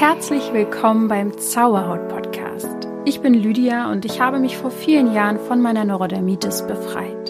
[0.00, 2.88] Herzlich willkommen beim Zauberhaut Podcast.
[3.04, 7.28] Ich bin Lydia und ich habe mich vor vielen Jahren von meiner Neurodermitis befreit.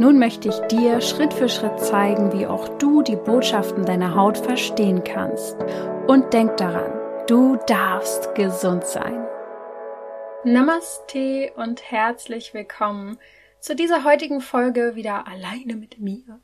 [0.00, 4.36] Nun möchte ich dir Schritt für Schritt zeigen, wie auch du die Botschaften deiner Haut
[4.36, 5.54] verstehen kannst.
[6.08, 6.90] Und denk daran,
[7.28, 9.24] du darfst gesund sein.
[10.42, 13.18] Namaste und herzlich willkommen
[13.60, 16.40] zu dieser heutigen Folge wieder alleine mit mir.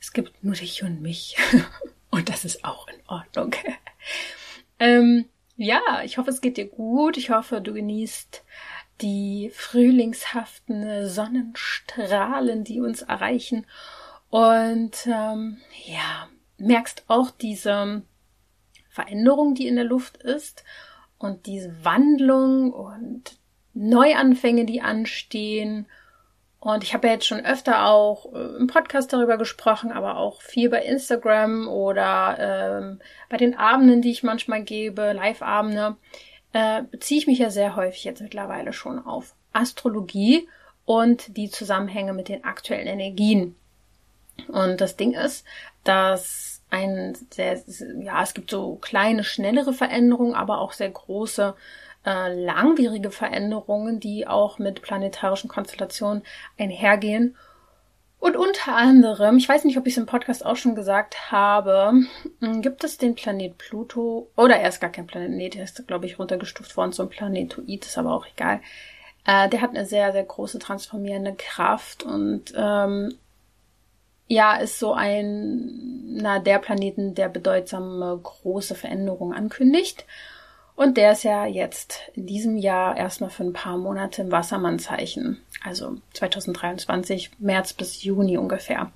[0.00, 1.36] Es gibt nur dich und mich.
[2.10, 3.54] Und das ist auch in Ordnung.
[4.84, 5.24] Ähm,
[5.56, 7.16] ja, ich hoffe, es geht dir gut.
[7.16, 8.44] Ich hoffe, du genießt
[9.00, 13.66] die frühlingshaften Sonnenstrahlen, die uns erreichen.
[14.30, 16.28] Und ähm, ja,
[16.58, 18.02] merkst auch diese
[18.88, 20.64] Veränderung, die in der Luft ist
[21.18, 23.38] und diese Wandlung und
[23.74, 25.86] Neuanfänge, die anstehen
[26.64, 30.40] und ich habe ja jetzt schon öfter auch äh, im Podcast darüber gesprochen, aber auch
[30.40, 35.96] viel bei Instagram oder ähm, bei den Abenden, die ich manchmal gebe, Live-Abende,
[36.54, 40.48] äh, beziehe ich mich ja sehr häufig jetzt mittlerweile schon auf Astrologie
[40.86, 43.56] und die Zusammenhänge mit den aktuellen Energien.
[44.48, 45.44] Und das Ding ist,
[45.84, 47.62] dass ein sehr,
[48.00, 51.54] ja, es gibt so kleine, schnellere Veränderungen, aber auch sehr große
[52.04, 56.22] äh, langwierige Veränderungen, die auch mit planetarischen Konstellationen
[56.58, 57.36] einhergehen.
[58.18, 61.92] Und unter anderem, ich weiß nicht, ob ich es im Podcast auch schon gesagt habe,
[62.40, 66.06] hm, gibt es den Planet Pluto, oder er ist gar kein Planet, der ist, glaube
[66.06, 68.60] ich, runtergestuft worden zum Planetoid, ist aber auch egal.
[69.26, 73.18] Äh, der hat eine sehr, sehr große transformierende Kraft und ähm,
[74.26, 80.06] ja, ist so ein, na, der Planeten, der bedeutsame große Veränderungen ankündigt.
[80.76, 85.40] Und der ist ja jetzt in diesem Jahr erstmal für ein paar Monate im Wassermannzeichen.
[85.62, 88.90] Also 2023, März bis Juni ungefähr.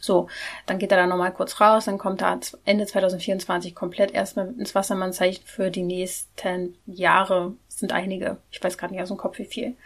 [0.00, 0.28] So,
[0.66, 4.74] dann geht er da nochmal kurz raus, dann kommt er Ende 2024 komplett erstmal ins
[4.74, 7.54] Wassermannzeichen für die nächsten Jahre.
[7.68, 8.36] sind einige.
[8.52, 9.76] Ich weiß gerade nicht aus dem Kopf wie viel.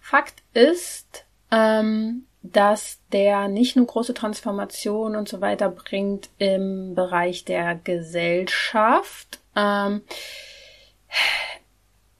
[0.00, 7.44] Fakt ist, ähm, dass der nicht nur große Transformation und so weiter bringt im Bereich
[7.46, 10.02] der Gesellschaft, ähm,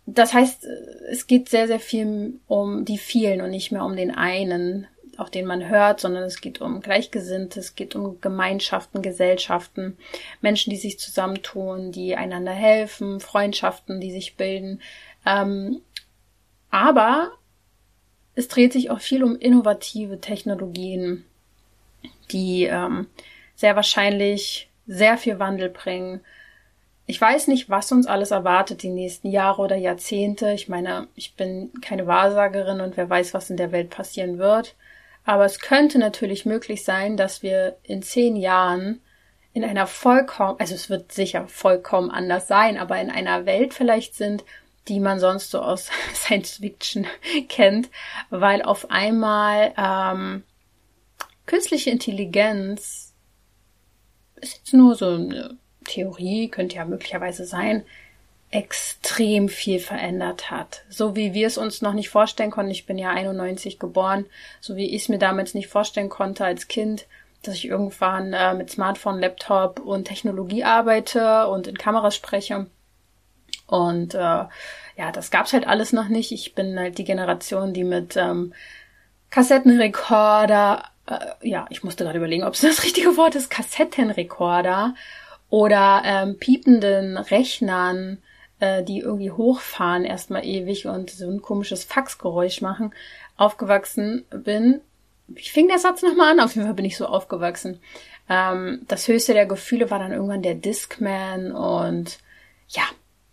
[0.06, 0.64] das heißt,
[1.10, 4.86] es geht sehr, sehr viel um die vielen und nicht mehr um den einen,
[5.16, 9.96] auf den man hört, sondern es geht um Gleichgesinnte, es geht um Gemeinschaften, Gesellschaften,
[10.40, 14.82] Menschen, die sich zusammentun, die einander helfen, Freundschaften, die sich bilden.
[15.24, 15.80] Ähm,
[16.70, 17.32] aber
[18.34, 21.24] es dreht sich auch viel um innovative Technologien,
[22.30, 23.06] die ähm,
[23.54, 26.20] sehr wahrscheinlich sehr viel Wandel bringen,
[27.06, 30.52] ich weiß nicht, was uns alles erwartet die nächsten Jahre oder Jahrzehnte.
[30.52, 34.74] Ich meine, ich bin keine Wahrsagerin und wer weiß, was in der Welt passieren wird.
[35.26, 39.00] Aber es könnte natürlich möglich sein, dass wir in zehn Jahren
[39.52, 44.14] in einer vollkommen, also es wird sicher vollkommen anders sein, aber in einer Welt vielleicht
[44.14, 44.44] sind,
[44.88, 47.06] die man sonst so aus Science Fiction
[47.48, 47.90] kennt,
[48.30, 50.42] weil auf einmal ähm,
[51.46, 53.14] künstliche Intelligenz
[54.36, 57.84] ist jetzt nur so eine Theorie könnte ja möglicherweise sein,
[58.50, 60.84] extrem viel verändert hat.
[60.88, 62.70] So wie wir es uns noch nicht vorstellen konnten.
[62.70, 64.26] Ich bin ja 91 geboren,
[64.60, 67.06] so wie ich es mir damals nicht vorstellen konnte als Kind,
[67.42, 72.66] dass ich irgendwann äh, mit Smartphone, Laptop und Technologie arbeite und in Kameras spreche.
[73.66, 76.32] Und äh, ja, das gab's halt alles noch nicht.
[76.32, 78.52] Ich bin halt die Generation, die mit ähm,
[79.30, 84.94] Kassettenrekorder, äh, ja, ich musste gerade überlegen, ob es das richtige Wort ist, Kassettenrekorder
[85.50, 88.18] oder ähm, piependen Rechnern,
[88.60, 92.92] äh, die irgendwie hochfahren erstmal ewig und so ein komisches Faxgeräusch machen,
[93.36, 94.80] aufgewachsen bin.
[95.26, 96.40] Wie fing der Satz nochmal an?
[96.40, 97.80] Auf jeden Fall bin ich so aufgewachsen.
[98.28, 102.18] Ähm, das höchste der Gefühle war dann irgendwann der Discman und
[102.68, 102.82] ja,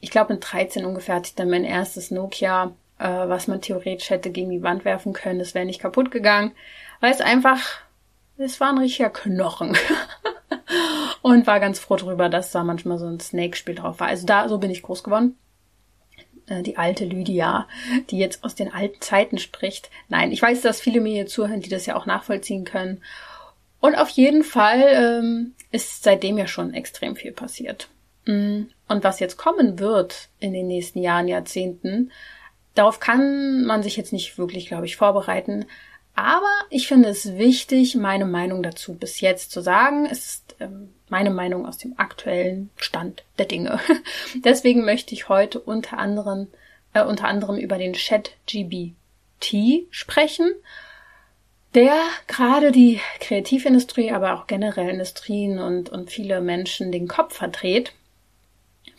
[0.02, 4.10] ich glaube mit 13 ungefähr hatte ich dann mein erstes Nokia, äh, was man theoretisch
[4.10, 5.40] hätte gegen die Wand werfen können.
[5.40, 6.52] Das wäre nicht kaputt gegangen,
[7.00, 7.60] weil es einfach,
[8.38, 9.78] es war ein richtiger Knochen.
[11.22, 14.08] und war ganz froh darüber, dass da manchmal so ein Snake-Spiel drauf war.
[14.08, 15.38] Also da, so bin ich groß geworden.
[16.48, 17.68] Äh, die alte Lydia,
[18.10, 19.90] die jetzt aus den alten Zeiten spricht.
[20.10, 23.04] Nein, ich weiß, dass viele mir hier zuhören, die das ja auch nachvollziehen können.
[23.80, 27.90] Und auf jeden Fall ähm, ist seitdem ja schon extrem viel passiert.
[28.26, 32.12] Mm, und was jetzt kommen wird in den nächsten Jahren, Jahrzehnten,
[32.76, 35.66] darauf kann man sich jetzt nicht wirklich, glaube ich, vorbereiten.
[36.14, 40.06] Aber ich finde es wichtig, meine Meinung dazu bis jetzt zu sagen.
[40.06, 43.80] Es ist ähm, meine Meinung aus dem aktuellen Stand der Dinge.
[44.44, 46.48] Deswegen möchte ich heute unter anderem,
[46.94, 50.52] äh, unter anderem über den Chat GBT sprechen,
[51.74, 51.96] der
[52.28, 57.94] gerade die Kreativindustrie, aber auch generell Industrien und, und viele Menschen den Kopf verdreht.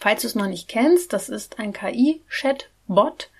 [0.02, 3.30] Falls du es noch nicht kennst, das ist ein KI-Chat-Bot,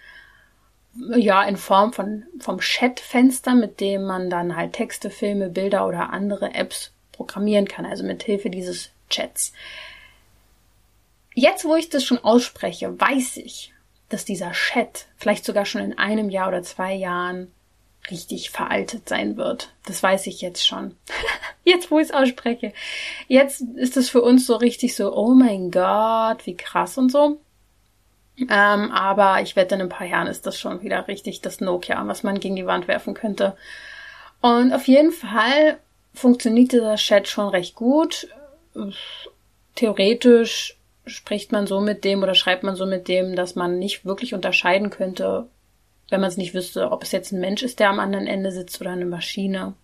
[1.17, 6.11] ja, in Form von, vom Chat-Fenster, mit dem man dann halt Texte, Filme, Bilder oder
[6.11, 9.53] andere Apps programmieren kann, also mit Hilfe dieses Chats.
[11.35, 13.75] Jetzt, wo ich das schon ausspreche, weiß ich,
[14.09, 17.53] dass dieser Chat vielleicht sogar schon in einem Jahr oder zwei Jahren
[18.11, 19.73] richtig veraltet sein wird.
[19.87, 20.97] Das weiß ich jetzt schon.
[21.65, 22.73] jetzt, wo ich es ausspreche.
[23.29, 27.41] Jetzt ist es für uns so richtig so, oh mein Gott, wie krass und so.
[28.39, 32.03] Ähm, aber ich wette, in ein paar Jahren ist das schon wieder richtig das Nokia,
[32.07, 33.57] was man gegen die Wand werfen könnte.
[34.41, 35.79] Und auf jeden Fall
[36.15, 38.29] funktioniert dieser Chat schon recht gut.
[39.75, 40.77] Theoretisch
[41.07, 44.35] spricht man so mit dem oder schreibt man so mit dem, dass man nicht wirklich
[44.35, 45.47] unterscheiden könnte,
[46.13, 48.53] wenn man es nicht wüsste, ob es jetzt ein Mensch ist, der am anderen Ende
[48.53, 49.75] sitzt oder eine Maschine.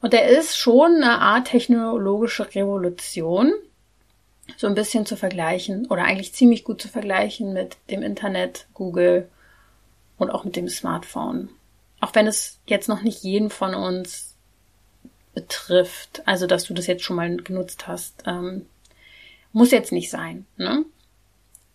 [0.00, 3.52] Und er ist schon eine Art technologische Revolution,
[4.56, 9.28] so ein bisschen zu vergleichen oder eigentlich ziemlich gut zu vergleichen mit dem Internet, Google
[10.18, 11.48] und auch mit dem Smartphone.
[12.00, 14.36] Auch wenn es jetzt noch nicht jeden von uns
[15.34, 18.66] betrifft, also dass du das jetzt schon mal genutzt hast, ähm,
[19.52, 20.46] muss jetzt nicht sein.
[20.56, 20.84] Ne?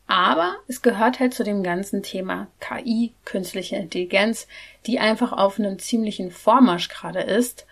[0.10, 4.48] Aber es gehört halt zu dem ganzen Thema KI, künstliche Intelligenz,
[4.88, 7.68] die einfach auf einem ziemlichen Vormarsch gerade ist.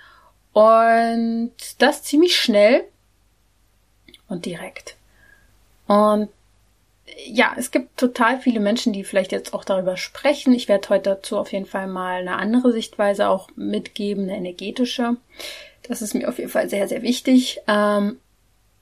[0.53, 2.83] Und das ziemlich schnell
[4.27, 4.97] und direkt.
[5.87, 6.29] Und
[7.25, 10.53] ja, es gibt total viele Menschen, die vielleicht jetzt auch darüber sprechen.
[10.53, 15.17] Ich werde heute dazu auf jeden Fall mal eine andere Sichtweise auch mitgeben, eine energetische.
[15.81, 17.61] Das ist mir auf jeden Fall sehr, sehr wichtig.
[17.67, 18.19] Ähm,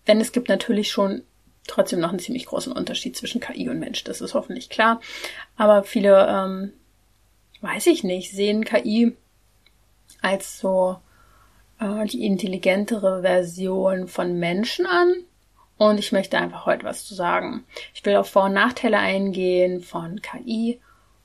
[0.07, 1.23] denn es gibt natürlich schon
[1.67, 4.03] trotzdem noch einen ziemlich großen Unterschied zwischen KI und Mensch.
[4.03, 5.01] Das ist hoffentlich klar.
[5.57, 6.73] Aber viele, ähm,
[7.61, 9.15] weiß ich nicht, sehen KI
[10.21, 10.97] als so
[11.79, 15.13] äh, die intelligentere Version von Menschen an.
[15.77, 17.65] Und ich möchte einfach heute was zu sagen.
[17.93, 20.79] Ich will auf Vor- und Nachteile eingehen von KI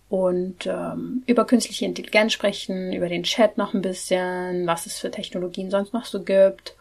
[0.09, 5.13] und ähm, über künstliche Intelligenz sprechen, über den Chat noch ein bisschen, was es für
[5.13, 6.75] Technologien sonst noch so gibt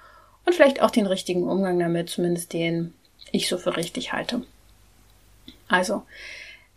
[0.46, 2.96] und vielleicht auch den richtigen Umgang damit, zumindest den
[3.32, 4.44] ich so für richtig halte.
[5.68, 6.04] Also,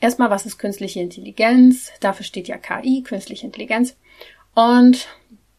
[0.00, 1.90] erstmal, was ist künstliche Intelligenz?
[2.00, 3.96] Dafür steht ja KI, künstliche Intelligenz.
[4.54, 5.08] Und,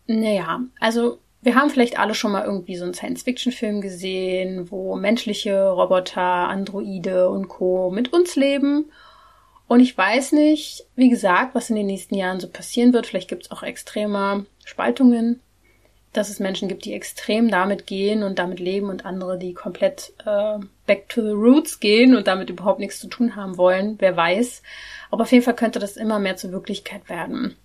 [0.07, 5.69] naja, also, wir haben vielleicht alle schon mal irgendwie so einen Science-Fiction-Film gesehen, wo menschliche
[5.69, 7.91] Roboter, Androide und Co.
[7.91, 8.85] mit uns leben.
[9.67, 13.07] Und ich weiß nicht, wie gesagt, was in den nächsten Jahren so passieren wird.
[13.07, 15.41] Vielleicht gibt es auch extreme Spaltungen
[16.13, 20.13] dass es Menschen gibt, die extrem damit gehen und damit leben und andere, die komplett
[20.25, 23.95] äh, back to the roots gehen und damit überhaupt nichts zu tun haben wollen.
[23.99, 24.61] Wer weiß.
[25.11, 27.55] Aber auf jeden Fall könnte das immer mehr zur Wirklichkeit werden.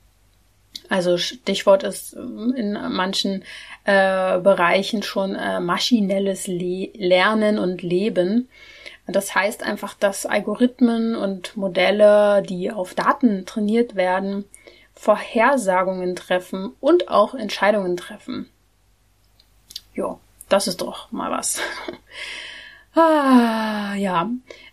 [0.88, 3.44] Also Stichwort ist ähm, in manchen
[3.84, 8.48] äh, Bereichen schon äh, maschinelles Le Lernen und Leben.
[9.06, 14.44] Das heißt einfach, dass Algorithmen und Modelle, die auf Daten trainiert werden,
[14.98, 18.50] Vorhersagungen treffen und auch Entscheidungen treffen.
[19.94, 20.18] Jo,
[20.48, 21.60] das ist doch mal was.
[22.94, 24.28] ah, ja.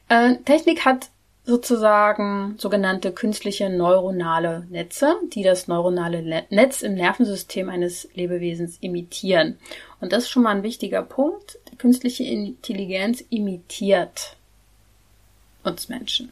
[0.09, 1.09] Äh, Technik hat
[1.43, 9.59] sozusagen sogenannte künstliche neuronale Netze, die das neuronale Netz im Nervensystem eines Lebewesens imitieren.
[10.01, 11.59] Und das ist schon mal ein wichtiger Punkt.
[11.71, 14.35] Die künstliche Intelligenz imitiert
[15.63, 16.31] uns Menschen.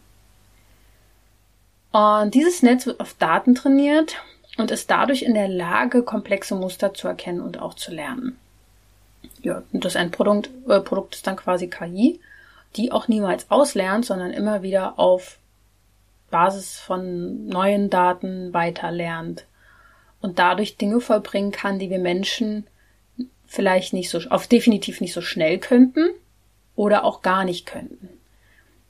[1.94, 4.16] Und dieses Netz wird auf Daten trainiert
[4.58, 8.38] und ist dadurch in der Lage, komplexe Muster zu erkennen und auch zu lernen.
[9.44, 12.20] Ja, und das Endprodukt äh, Produkt ist dann quasi KI,
[12.76, 15.38] die auch niemals auslernt, sondern immer wieder auf
[16.32, 19.46] Basis von neuen Daten weiter lernt
[20.20, 22.66] und dadurch Dinge vollbringen kann, die wir Menschen
[23.46, 26.10] vielleicht nicht so, auf definitiv nicht so schnell könnten
[26.76, 28.10] oder auch gar nicht könnten.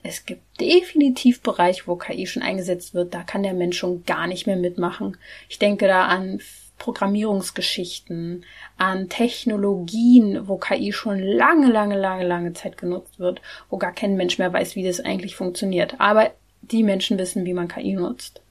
[0.04, 3.14] Es gibt definitiv Bereiche, wo KI schon eingesetzt wird.
[3.14, 5.18] Da kann der Mensch schon gar nicht mehr mitmachen.
[5.48, 6.42] Ich denke da an
[6.78, 8.44] Programmierungsgeschichten,
[8.78, 14.18] an Technologien, wo KI schon lange, lange, lange, lange Zeit genutzt wird, wo gar kein
[14.18, 15.96] Mensch mehr weiß, wie das eigentlich funktioniert.
[16.00, 16.32] Aber
[16.62, 18.42] die Menschen wissen, wie man KI nutzt.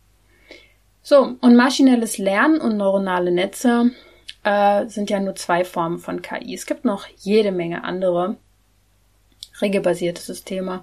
[1.02, 3.90] So, und maschinelles Lernen und neuronale Netze
[4.44, 6.54] äh, sind ja nur zwei Formen von KI.
[6.54, 8.36] Es gibt noch jede Menge andere
[9.60, 10.82] regelbasierte Systeme.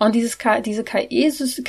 [0.00, 1.62] Und dieses, diese KI-Systeme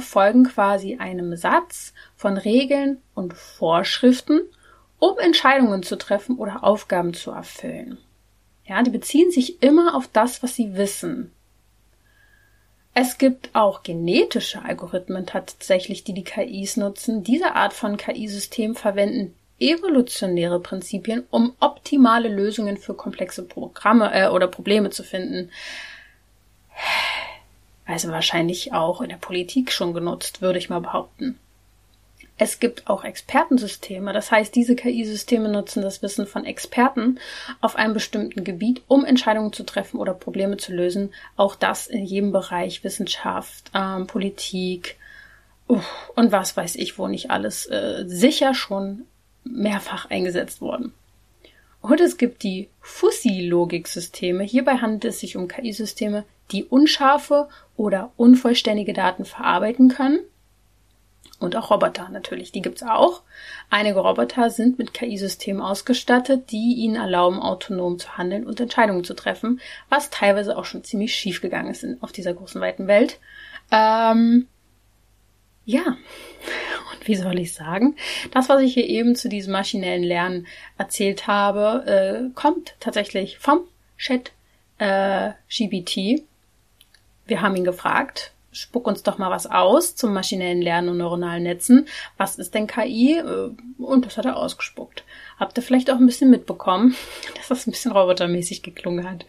[0.00, 4.40] folgen quasi einem Satz von Regeln und Vorschriften,
[4.98, 7.98] um Entscheidungen zu treffen oder Aufgaben zu erfüllen.
[8.64, 11.30] Ja, die beziehen sich immer auf das, was sie wissen.
[12.94, 17.22] Es gibt auch genetische Algorithmen tatsächlich, die die KIs nutzen.
[17.22, 24.46] Diese Art von KI-System verwenden evolutionäre Prinzipien, um optimale Lösungen für komplexe Programme äh, oder
[24.46, 25.50] Probleme zu finden.
[27.86, 31.38] Also wahrscheinlich auch in der Politik schon genutzt, würde ich mal behaupten.
[32.40, 37.18] Es gibt auch Expertensysteme, das heißt, diese KI-Systeme nutzen das Wissen von Experten
[37.60, 41.12] auf einem bestimmten Gebiet, um Entscheidungen zu treffen oder Probleme zu lösen.
[41.36, 44.96] Auch das in jedem Bereich Wissenschaft, ähm, Politik
[45.66, 49.02] und was weiß ich, wo nicht alles äh, sicher schon
[49.42, 50.94] mehrfach eingesetzt worden.
[51.80, 54.44] Und es gibt die Fuzzy-Logiksysteme.
[54.44, 60.20] Hierbei handelt es sich um KI-Systeme, die unscharfe oder unvollständige Daten verarbeiten können
[61.40, 63.22] und auch Roboter natürlich, die gibt's auch.
[63.70, 69.14] Einige Roboter sind mit KI-Systemen ausgestattet, die ihnen erlauben, autonom zu handeln und Entscheidungen zu
[69.14, 73.20] treffen, was teilweise auch schon ziemlich schief gegangen ist in, auf dieser großen weiten Welt.
[73.70, 74.48] Ähm,
[75.64, 75.84] ja,
[76.92, 77.94] und wie soll ich sagen?
[78.32, 83.60] Das, was ich hier eben zu diesem maschinellen Lernen erzählt habe, äh, kommt tatsächlich vom
[83.96, 84.32] Chat
[84.78, 86.24] äh, GBT.
[87.28, 91.42] Wir haben ihn gefragt, spuck uns doch mal was aus zum maschinellen Lernen und neuronalen
[91.42, 91.86] Netzen.
[92.16, 93.18] Was ist denn KI?
[93.18, 95.04] Äh, und das hat er ausgespuckt.
[95.38, 96.96] Habt ihr vielleicht auch ein bisschen mitbekommen,
[97.36, 99.26] dass das ein bisschen robotermäßig geklungen hat.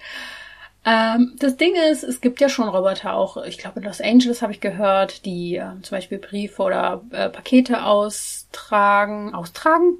[0.85, 4.41] Ähm, das Ding ist, es gibt ja schon Roboter auch, ich glaube in Los Angeles
[4.41, 9.35] habe ich gehört, die äh, zum Beispiel Briefe oder äh, Pakete austragen.
[9.35, 9.97] Austragen?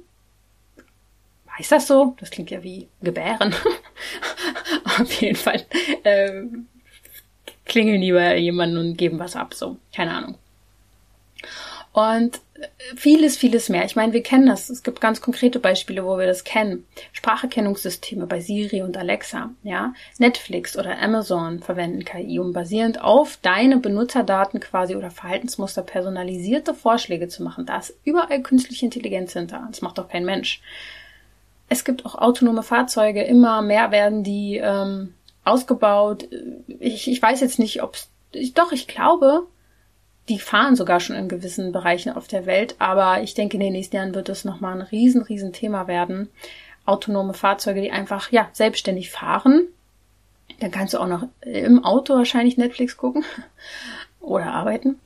[1.58, 2.16] Heißt das so?
[2.18, 3.54] Das klingt ja wie Gebären.
[4.98, 5.66] Auf jeden Fall.
[6.04, 6.44] Äh,
[7.70, 9.78] klingeln die bei jemanden und geben was ab, so.
[9.94, 10.34] Keine Ahnung.
[11.92, 12.40] Und
[12.94, 13.84] vieles, vieles mehr.
[13.84, 14.70] Ich meine, wir kennen das.
[14.70, 16.86] Es gibt ganz konkrete Beispiele, wo wir das kennen.
[17.12, 19.92] Spracherkennungssysteme bei Siri und Alexa, ja.
[20.18, 27.28] Netflix oder Amazon verwenden KI, um basierend auf deine Benutzerdaten quasi oder Verhaltensmuster personalisierte Vorschläge
[27.28, 27.66] zu machen.
[27.66, 29.66] Da ist überall künstliche Intelligenz hinter.
[29.70, 30.60] Das macht doch kein Mensch.
[31.68, 33.22] Es gibt auch autonome Fahrzeuge.
[33.22, 35.14] Immer mehr werden die ähm,
[35.50, 36.28] ausgebaut.
[36.78, 37.96] Ich, ich weiß jetzt nicht, ob.
[38.54, 39.46] Doch, ich glaube,
[40.28, 43.72] die fahren sogar schon in gewissen Bereichen auf der Welt, aber ich denke, in den
[43.72, 46.28] nächsten Jahren wird es nochmal ein riesen, riesen Thema werden.
[46.86, 49.66] Autonome Fahrzeuge, die einfach, ja, selbstständig fahren.
[50.60, 53.24] Dann kannst du auch noch im Auto wahrscheinlich Netflix gucken
[54.20, 55.00] oder arbeiten.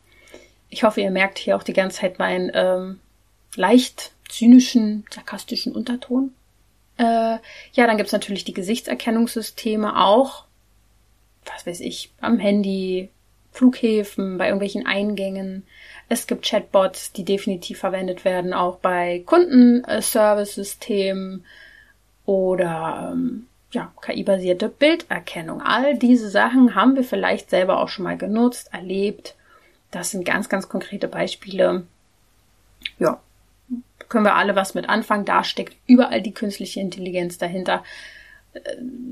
[0.68, 3.00] Ich hoffe, ihr merkt hier auch die ganze Zeit meinen ähm,
[3.54, 6.34] leicht zynischen, sarkastischen Unterton.
[6.96, 7.38] Äh,
[7.72, 10.44] ja, dann gibt's natürlich die Gesichtserkennungssysteme auch.
[11.44, 13.10] Was weiß ich, am Handy,
[13.54, 15.64] Flughäfen, bei irgendwelchen Eingängen.
[16.08, 21.44] Es gibt Chatbots, die definitiv verwendet werden, auch bei Kundenservice-Systemen
[22.26, 25.62] oder ähm, ja, KI-basierte Bilderkennung.
[25.62, 29.36] All diese Sachen haben wir vielleicht selber auch schon mal genutzt, erlebt.
[29.90, 31.84] Das sind ganz, ganz konkrete Beispiele.
[32.98, 33.20] Ja,
[34.08, 35.25] können wir alle was mit anfangen.
[35.25, 37.82] Da steckt überall die künstliche Intelligenz dahinter.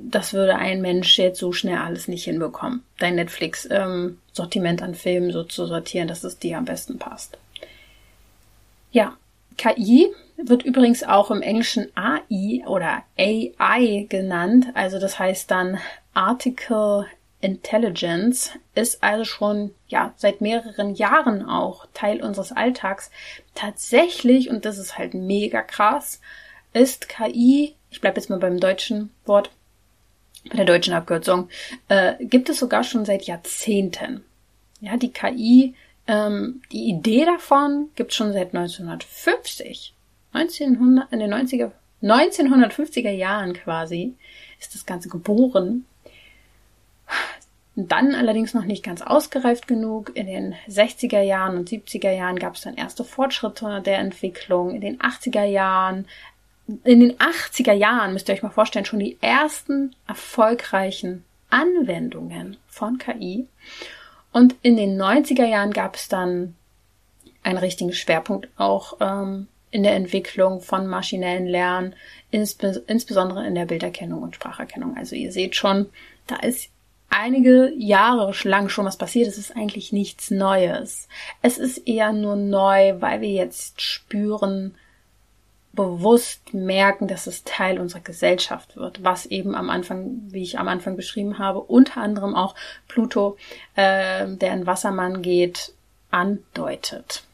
[0.08, 2.82] Das würde ein Mensch jetzt so schnell alles nicht hinbekommen.
[2.98, 7.36] Dein Netflix-Sortiment ähm, an Filmen so zu sortieren, dass es dir am besten passt.
[8.92, 9.16] Ja,
[9.58, 14.66] KI wird übrigens auch im Englischen AI oder AI genannt.
[14.74, 15.78] Also das heißt dann
[16.14, 17.06] Article
[17.42, 23.10] Intelligence ist also schon ja seit mehreren Jahren auch Teil unseres Alltags.
[23.54, 26.20] Tatsächlich, und das ist halt mega krass,
[26.72, 29.50] ist KI, ich bleibe jetzt mal beim deutschen Wort,
[30.48, 31.48] bei der deutschen Abkürzung,
[31.88, 34.24] äh, gibt es sogar schon seit Jahrzehnten.
[34.80, 35.74] Ja, die KI,
[36.06, 39.94] ähm, die Idee davon gibt es schon seit 1950.
[40.32, 41.72] 1900, in den 90er,
[42.02, 44.14] 1950er Jahren quasi
[44.60, 45.86] ist das Ganze geboren
[47.74, 50.12] dann allerdings noch nicht ganz ausgereift genug.
[50.14, 54.74] In den 60er Jahren und 70er Jahren gab es dann erste Fortschritte der Entwicklung.
[54.74, 56.06] In den 80er Jahren,
[56.84, 62.98] in den 80er Jahren müsst ihr euch mal vorstellen, schon die ersten erfolgreichen Anwendungen von
[62.98, 63.46] KI.
[64.32, 66.54] Und in den 90er Jahren gab es dann
[67.42, 71.94] einen richtigen Schwerpunkt auch ähm, in der Entwicklung von maschinellen Lernen,
[72.30, 74.96] insbe insbesondere in der Bilderkennung und Spracherkennung.
[74.96, 75.88] Also ihr seht schon,
[76.26, 76.70] da ist
[77.12, 79.28] einige Jahre lang schon was passiert.
[79.28, 81.08] Es ist eigentlich nichts Neues.
[81.42, 84.74] Es ist eher nur neu, weil wir jetzt spüren,
[85.72, 90.68] bewusst merken, dass es Teil unserer Gesellschaft wird, was eben am Anfang, wie ich am
[90.68, 92.54] Anfang beschrieben habe, unter anderem auch
[92.88, 93.36] Pluto,
[93.74, 95.72] äh, der in Wassermann geht,
[96.10, 97.24] andeutet.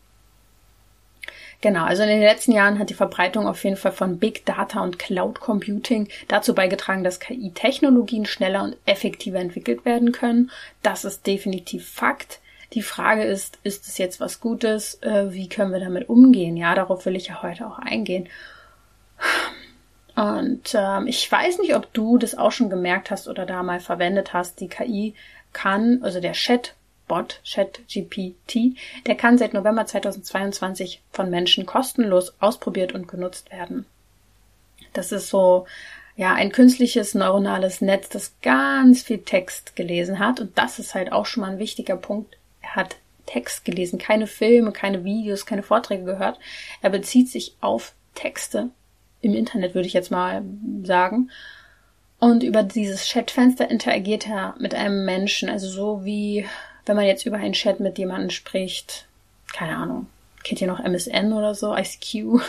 [1.61, 4.81] Genau, also in den letzten Jahren hat die Verbreitung auf jeden Fall von Big Data
[4.81, 10.53] und Cloud Computing dazu beigetragen, dass KI-Technologien schneller und effektiver entwickelt werden können.
[10.83, 12.41] Das ist definitiv Fakt.
[12.75, 15.03] Die Frage ist, ist es jetzt was Gutes?
[15.03, 16.57] Äh, wie können wir damit umgehen?
[16.57, 18.29] Ja, darauf will ich ja heute auch eingehen.
[20.15, 23.81] Und ähm, ich weiß nicht, ob du das auch schon gemerkt hast oder da mal
[23.81, 24.61] verwendet hast.
[24.61, 25.15] Die KI
[25.53, 26.75] kann, also der Chat
[27.09, 33.87] Bot ChatGPT, der kann seit November 2022 von Menschen kostenlos ausprobiert und genutzt werden.
[34.93, 35.67] Das ist so
[36.17, 41.12] ja ein künstliches neuronales Netz, das ganz viel Text gelesen hat und das ist halt
[41.12, 42.37] auch schon mal ein wichtiger Punkt.
[42.61, 42.97] Er hat
[43.27, 46.38] Text gelesen, keine Filme, keine Videos, keine Vorträge gehört.
[46.83, 48.71] Er bezieht sich auf Texte
[49.21, 50.43] im Internet, würde ich jetzt mal
[50.83, 51.31] sagen.
[52.19, 56.47] Und über dieses Chatfenster interagiert er mit einem Menschen, also so wie
[56.88, 59.07] wenn man jetzt über einen Chat mit jemandem spricht,
[59.52, 60.07] keine Ahnung,
[60.42, 62.40] kennt ihr noch MSN oder so, ICQ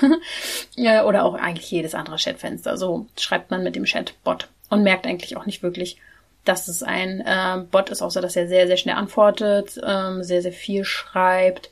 [1.06, 2.78] oder auch eigentlich jedes andere Chatfenster.
[2.78, 5.98] So schreibt man mit dem Chatbot und merkt eigentlich auch nicht wirklich,
[6.46, 10.42] dass es ein äh, Bot ist, außer dass er sehr, sehr schnell antwortet, ähm, sehr,
[10.42, 11.70] sehr viel schreibt,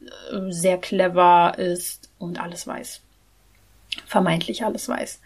[0.00, 3.00] äh, sehr clever ist und alles weiß.
[4.06, 5.20] Vermeintlich alles weiß.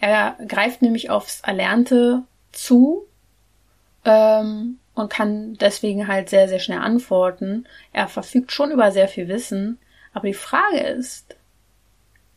[0.00, 3.06] Er greift nämlich aufs Erlernte zu
[4.04, 7.66] ähm, und kann deswegen halt sehr, sehr schnell antworten.
[7.92, 9.78] Er verfügt schon über sehr viel Wissen,
[10.12, 11.36] aber die Frage ist,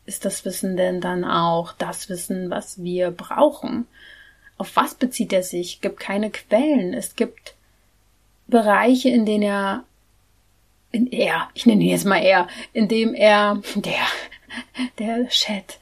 [0.06, 3.86] ist das Wissen denn dann auch das Wissen, was wir brauchen?
[4.56, 5.74] Auf was bezieht er sich?
[5.74, 6.94] Es gibt keine Quellen.
[6.94, 7.54] Es gibt
[8.46, 9.84] Bereiche, in denen er,
[10.92, 14.06] in er, ich nenne ihn jetzt mal er, in dem er, der,
[14.98, 15.78] der Chat,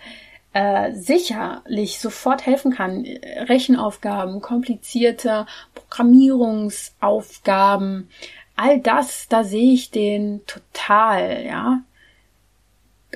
[0.55, 3.05] äh, sicherlich sofort helfen kann.
[3.05, 5.47] Rechenaufgaben, komplizierte
[5.95, 8.11] Programmierungsaufgaben,
[8.57, 11.83] all das, da sehe ich den total, ja.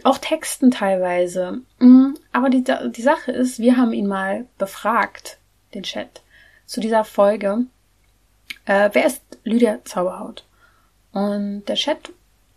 [0.05, 1.63] Auch Texten teilweise.
[1.81, 5.39] Mm, aber die, die Sache ist, wir haben ihn mal befragt,
[5.75, 6.23] den Chat,
[6.67, 7.67] zu dieser Folge.
[8.65, 10.45] Äh, wer ist Lydia Zauberhaut?
[11.13, 12.13] Und der Chat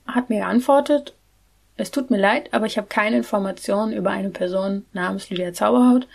[0.05, 1.15] hat mir geantwortet,
[1.77, 6.07] es tut mir leid, aber ich habe keine Informationen über eine Person namens Lydia Zauberhaut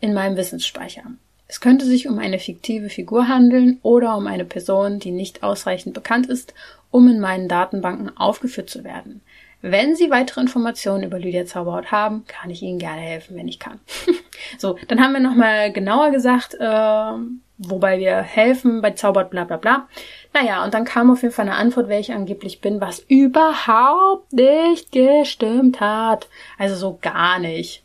[0.00, 1.04] in meinem Wissensspeicher.
[1.52, 5.92] Es könnte sich um eine fiktive Figur handeln oder um eine Person, die nicht ausreichend
[5.92, 6.54] bekannt ist,
[6.90, 9.20] um in meinen Datenbanken aufgeführt zu werden.
[9.60, 13.58] Wenn Sie weitere Informationen über Lydia Zauberhaut haben, kann ich Ihnen gerne helfen, wenn ich
[13.58, 13.80] kann.
[14.58, 17.12] so, dann haben wir nochmal genauer gesagt, äh,
[17.58, 19.88] wobei wir helfen bei Zaubert bla bla bla.
[20.32, 24.32] Naja, und dann kam auf jeden Fall eine Antwort, wer ich angeblich bin, was überhaupt
[24.32, 26.28] nicht gestimmt hat.
[26.56, 27.82] Also so gar nicht.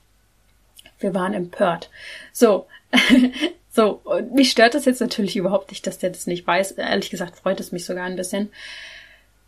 [1.00, 1.90] Wir waren empört.
[2.38, 2.68] So,
[3.72, 6.74] so, und mich stört das jetzt natürlich überhaupt nicht, dass der das nicht weiß.
[6.74, 8.52] Ehrlich gesagt freut es mich sogar ein bisschen.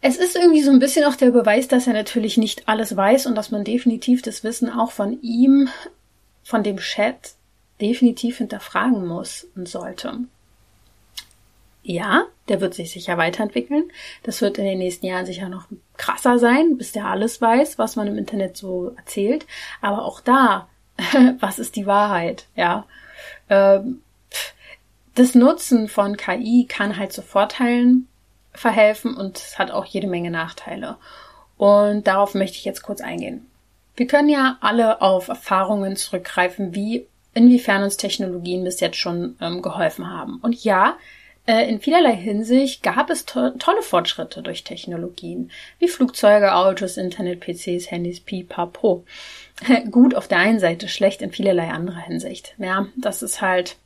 [0.02, 3.28] Es ist irgendwie so ein bisschen auch der Beweis, dass er natürlich nicht alles weiß
[3.28, 5.70] und dass man definitiv das Wissen auch von ihm,
[6.42, 7.34] von dem Chat,
[7.80, 10.22] definitiv hinterfragen muss und sollte.
[11.84, 13.92] Ja, der wird sich sicher weiterentwickeln.
[14.24, 17.96] Das wird in den nächsten Jahren sicher noch krasser sein, bis der alles weiß, was
[17.96, 19.46] man im Internet so erzählt.
[19.80, 20.68] Aber auch da,
[21.40, 22.48] was ist die Wahrheit?
[22.56, 22.86] Ja,
[23.50, 24.02] ähm,
[25.16, 28.08] das Nutzen von KI kann halt zu Vorteilen
[28.54, 30.98] verhelfen und es hat auch jede Menge Nachteile.
[31.58, 33.46] Und darauf möchte ich jetzt kurz eingehen.
[33.96, 39.62] Wir können ja alle auf Erfahrungen zurückgreifen, wie inwiefern uns Technologien bis jetzt schon ähm,
[39.62, 40.40] geholfen haben.
[40.42, 40.98] Und ja,
[41.52, 47.90] in vielerlei Hinsicht gab es to tolle Fortschritte durch Technologien, wie Flugzeuge, Autos, Internet, PCs,
[47.92, 49.06] Handys, pipapo.
[49.92, 52.56] Gut auf der einen Seite, schlecht in vielerlei anderer Hinsicht.
[52.58, 53.78] Ja, das ist halt,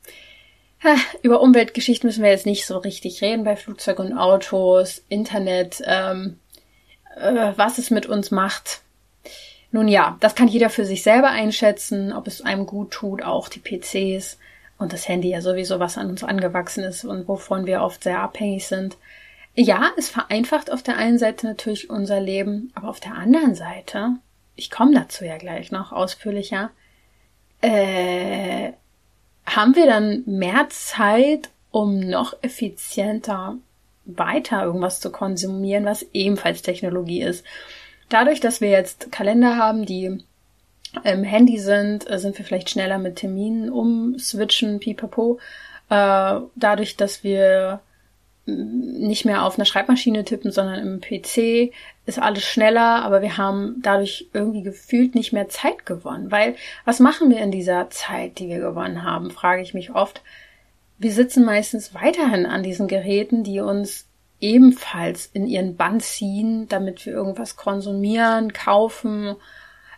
[1.21, 6.39] über Umweltgeschichten müssen wir jetzt nicht so richtig reden bei Flugzeugen und Autos, Internet, ähm,
[7.15, 8.81] äh, was es mit uns macht.
[9.71, 13.49] Nun ja, das kann jeder für sich selber einschätzen, ob es einem gut tut, auch
[13.49, 14.37] die PCs
[14.83, 18.19] und das Handy ja sowieso, was an uns angewachsen ist und wovon wir oft sehr
[18.19, 18.97] abhängig sind.
[19.55, 24.17] Ja, es vereinfacht auf der einen Seite natürlich unser Leben, aber auf der anderen Seite
[24.55, 26.71] ich komme dazu ja gleich noch ausführlicher,
[27.61, 28.73] äh,
[29.45, 33.57] haben wir dann mehr Zeit, um noch effizienter
[34.05, 37.45] weiter irgendwas zu konsumieren, was ebenfalls Technologie ist.
[38.09, 40.23] Dadurch, dass wir jetzt Kalender haben, die
[41.03, 45.39] im Handy sind, äh, sind wir vielleicht schneller mit Terminen umswitchen, pipapo.
[45.89, 47.81] Äh, dadurch, dass wir
[48.45, 51.73] nicht mehr auf einer Schreibmaschine tippen, sondern im PC
[52.05, 56.29] ist alles schneller, aber wir haben dadurch irgendwie gefühlt nicht mehr Zeit gewonnen.
[56.29, 60.21] Weil was machen wir in dieser Zeit, die wir gewonnen haben, frage ich mich oft.
[60.97, 64.07] Wir sitzen meistens weiterhin an diesen Geräten, die uns
[64.41, 69.37] ebenfalls in ihren Bann ziehen, damit wir irgendwas konsumieren, kaufen.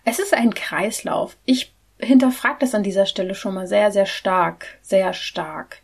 [0.05, 1.35] Es ist ein Kreislauf.
[1.45, 5.79] Ich hinterfrage das an dieser Stelle schon mal sehr, sehr stark, sehr stark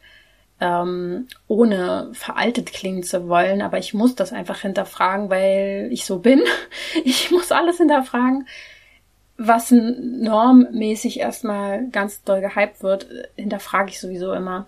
[0.62, 6.20] ähm, ohne veraltet klingen zu wollen, aber ich muss das einfach hinterfragen, weil ich so
[6.20, 6.42] bin.
[7.04, 8.48] Ich muss alles hinterfragen.
[9.38, 14.68] Was normmäßig erstmal ganz doll gehypt wird, hinterfrage ich sowieso immer.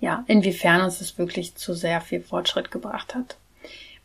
[0.00, 3.36] ja, inwiefern uns das wirklich zu sehr viel Fortschritt gebracht hat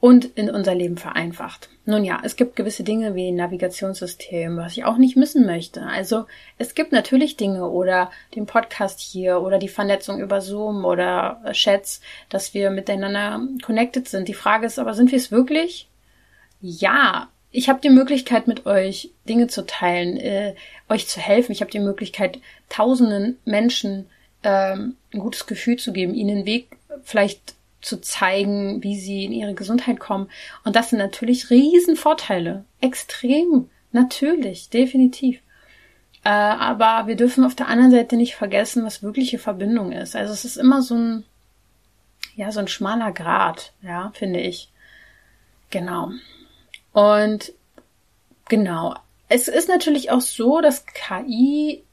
[0.04, 1.70] und in unser Leben vereinfacht.
[1.86, 5.84] Nun ja, es gibt gewisse Dinge wie ein Navigationssystem, was ich auch nicht missen möchte.
[5.84, 6.26] Also
[6.58, 12.02] es gibt natürlich Dinge oder den Podcast hier oder die Vernetzung über Zoom oder Chats,
[12.28, 14.28] dass wir miteinander connected sind.
[14.28, 15.88] Die Frage ist aber, sind wir es wirklich?
[16.60, 20.54] Ja, ich habe die Möglichkeit, mit euch Dinge zu teilen, äh,
[20.90, 21.54] euch zu helfen.
[21.54, 24.10] Ich habe die Möglichkeit, tausenden Menschen
[24.44, 29.34] ähm, ein gutes Gefühl zu geben, ihnen einen Weg vielleicht zu zeigen, wie sie in
[29.34, 30.30] ihre Gesundheit kommen.
[30.64, 32.64] Und das sind natürlich Riesenvorteile.
[32.82, 33.70] Extrem.
[33.92, 34.70] Natürlich.
[34.70, 35.40] Definitiv.
[36.24, 40.16] Äh, aber wir dürfen auf der anderen Seite nicht vergessen, was wirkliche Verbindung ist.
[40.16, 41.26] Also es ist immer so ein,
[42.36, 44.72] ja, so ein schmaler Grad, ja, finde ich.
[45.70, 46.12] Genau.
[46.94, 47.52] Und
[48.48, 48.96] genau.
[49.28, 51.84] Es ist natürlich auch so, dass KI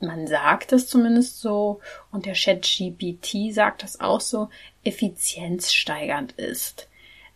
[0.00, 1.80] man sagt es zumindest so
[2.12, 4.50] und der ChatGPT sagt das auch so,
[4.86, 6.88] effizienzsteigernd ist.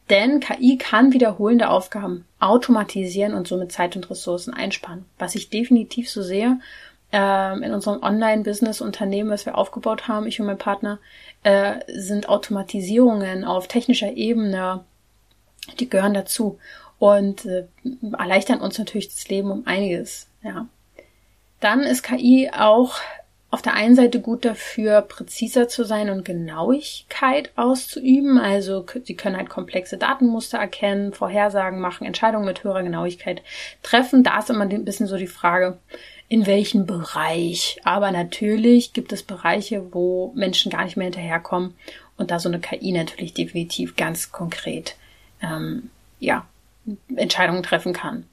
[0.08, 5.04] Denn KI kann wiederholende Aufgaben automatisieren und somit Zeit und Ressourcen einsparen.
[5.18, 6.58] Was ich definitiv so sehe,
[7.12, 10.98] äh, in unserem Online-Business-Unternehmen, was wir aufgebaut haben, ich und mein Partner,
[11.44, 14.84] äh, sind Automatisierungen auf technischer Ebene,
[15.78, 16.58] die gehören dazu
[16.98, 17.66] und äh,
[18.18, 20.28] erleichtern uns natürlich das Leben um einiges.
[20.42, 20.66] Ja.
[21.60, 22.96] Dann ist KI auch
[23.50, 28.38] auf der einen Seite gut dafür, präziser zu sein und Genauigkeit auszuüben.
[28.38, 33.42] Also sie können halt komplexe Datenmuster erkennen, Vorhersagen machen, Entscheidungen mit höherer Genauigkeit
[33.82, 34.22] treffen.
[34.22, 35.78] Da ist immer ein bisschen so die Frage,
[36.28, 37.80] in welchem Bereich.
[37.82, 41.74] Aber natürlich gibt es Bereiche, wo Menschen gar nicht mehr hinterherkommen
[42.16, 44.94] und da so eine KI natürlich definitiv ganz konkret
[45.42, 46.46] ähm, ja
[47.16, 48.26] Entscheidungen treffen kann.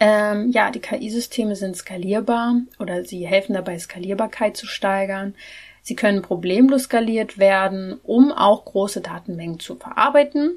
[0.00, 5.34] Ähm, ja, die KI-Systeme sind skalierbar oder sie helfen dabei, Skalierbarkeit zu steigern.
[5.82, 10.56] Sie können problemlos skaliert werden, um auch große Datenmengen zu verarbeiten.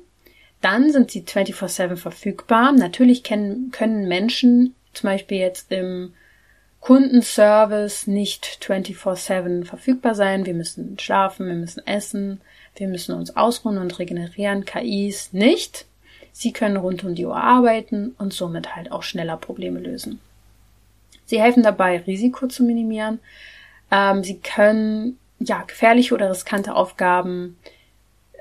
[0.62, 2.71] Dann sind sie 24-7 verfügbar.
[2.71, 6.13] Natürlich können, können Menschen zum Beispiel jetzt im
[6.80, 10.45] Kundenservice nicht 24-7 verfügbar sein.
[10.45, 12.41] Wir müssen schlafen, wir müssen essen,
[12.76, 14.65] wir müssen uns ausruhen und regenerieren.
[14.65, 15.86] KIs nicht.
[16.39, 20.19] Sie können rund um die Uhr arbeiten und somit halt auch schneller Probleme lösen.
[21.26, 23.17] Sie helfen dabei, Risiko zu minimieren.
[23.89, 27.58] Ähm, sie können ja gefährliche oder riskante Aufgaben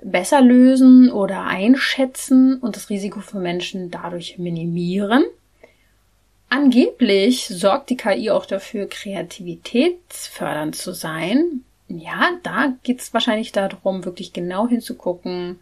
[0.03, 5.25] besser lösen oder einschätzen und das Risiko für Menschen dadurch minimieren.
[6.51, 11.65] Angeblich sorgt die KI auch dafür, kreativitätsfördernd zu sein.
[11.89, 15.61] Ja, da geht es wahrscheinlich darum, wirklich genau hinzugucken,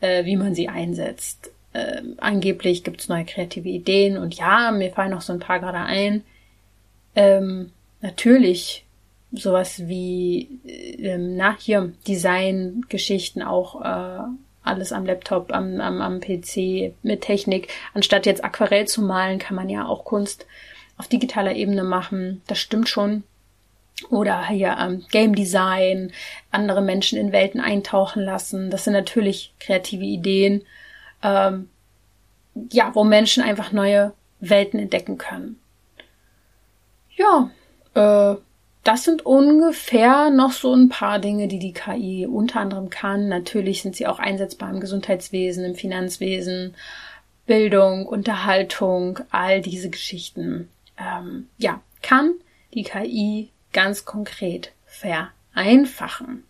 [0.00, 4.90] äh, wie man sie einsetzt äh, angeblich gibt es neue kreative Ideen und ja, mir
[4.92, 6.22] fallen noch so ein paar gerade ein.
[7.16, 8.84] Ähm, natürlich
[9.32, 14.24] sowas wie, äh, na, hier, Design-Geschichten auch, äh,
[14.62, 17.68] alles am Laptop, am, am, am PC mit Technik.
[17.92, 20.46] Anstatt jetzt Aquarell zu malen, kann man ja auch Kunst
[20.96, 22.40] auf digitaler Ebene machen.
[22.46, 23.24] Das stimmt schon.
[24.10, 26.12] Oder hier ähm, Game Design,
[26.50, 28.70] andere Menschen in Welten eintauchen lassen.
[28.70, 30.64] Das sind natürlich kreative Ideen
[31.24, 31.68] ähm,
[32.70, 35.58] ja, wo Menschen einfach neue Welten entdecken können.
[37.16, 37.50] Ja,
[37.94, 38.36] äh,
[38.84, 43.28] das sind ungefähr noch so ein paar Dinge, die die KI unter anderem kann.
[43.28, 46.74] Natürlich sind sie auch einsetzbar im Gesundheitswesen, im Finanzwesen,
[47.46, 50.68] Bildung, Unterhaltung, all diese Geschichten.
[50.98, 52.34] Ähm, ja, kann
[52.74, 56.44] die KI ganz konkret vereinfachen.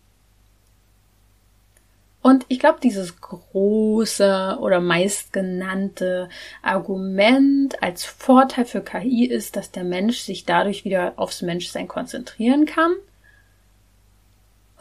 [2.25, 6.27] Und ich glaube, dieses große oder meistgenannte
[6.63, 12.65] Argument als Vorteil für KI ist, dass der Mensch sich dadurch wieder aufs Menschsein konzentrieren
[12.65, 12.93] kann.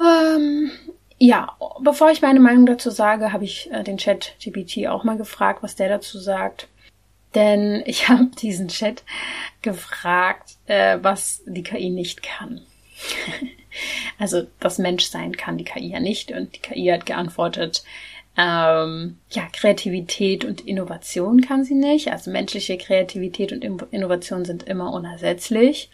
[0.01, 0.71] Ähm,
[1.19, 5.19] ja, bevor ich meine Meinung dazu sage, habe ich äh, den Chat GPT auch mal
[5.19, 6.69] gefragt, was der dazu sagt.
[7.35, 9.03] Denn ich habe diesen Chat
[9.61, 12.63] gefragt, äh, was die KI nicht kann.
[14.19, 17.85] Also das Menschsein kann die KI ja nicht und die KI hat geantwortet,
[18.37, 22.11] ähm, ja, Kreativität und Innovation kann sie nicht.
[22.11, 25.91] Also menschliche Kreativität und Innovation sind immer unersetzlich.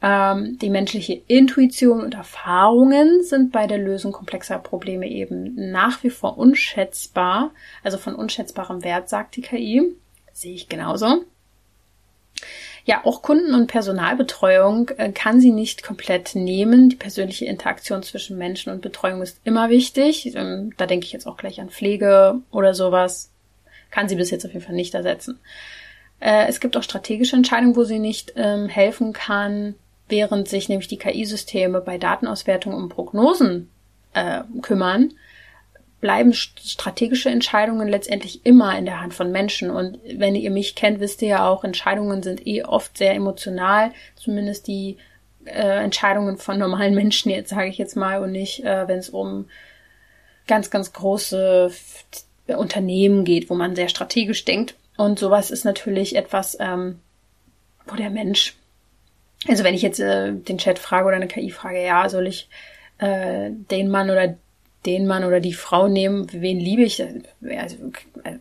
[0.00, 6.10] Ähm, die menschliche Intuition und Erfahrungen sind bei der Lösung komplexer Probleme eben nach wie
[6.10, 7.50] vor unschätzbar,
[7.82, 9.82] also von unschätzbarem Wert, sagt die KI.
[10.32, 11.24] Sehe ich genauso.
[12.88, 16.88] Ja, auch Kunden- und Personalbetreuung äh, kann sie nicht komplett nehmen.
[16.88, 20.34] Die persönliche Interaktion zwischen Menschen und Betreuung ist immer wichtig.
[20.34, 23.30] Ähm, da denke ich jetzt auch gleich an Pflege oder sowas.
[23.90, 25.38] Kann sie bis jetzt auf jeden Fall nicht ersetzen.
[26.18, 29.74] Äh, es gibt auch strategische Entscheidungen, wo sie nicht ähm, helfen kann.
[30.08, 33.68] während sich nämlich die KI-Systeme bei Datenauswertung um Prognosen
[34.14, 35.12] äh, kümmern,
[36.00, 39.70] bleiben strategische Entscheidungen letztendlich immer in der Hand von Menschen.
[39.70, 43.92] Und wenn ihr mich kennt, wisst ihr ja auch, Entscheidungen sind eh oft sehr emotional,
[44.14, 44.96] zumindest die
[45.44, 49.10] äh, Entscheidungen von normalen Menschen, jetzt sage ich jetzt mal, und nicht, äh, wenn es
[49.10, 49.46] um
[50.46, 51.70] ganz, ganz große
[52.56, 54.74] Unternehmen geht, wo man sehr strategisch denkt.
[54.96, 57.00] Und sowas ist natürlich etwas, ähm,
[57.86, 58.56] wo der Mensch,
[59.46, 62.48] also wenn ich jetzt äh, den Chat frage oder eine KI frage, ja, soll ich
[62.98, 64.36] äh, den Mann oder
[64.86, 67.02] den Mann oder die Frau nehmen, wen liebe ich?
[67.02, 67.76] Also,
[68.24, 68.38] äh,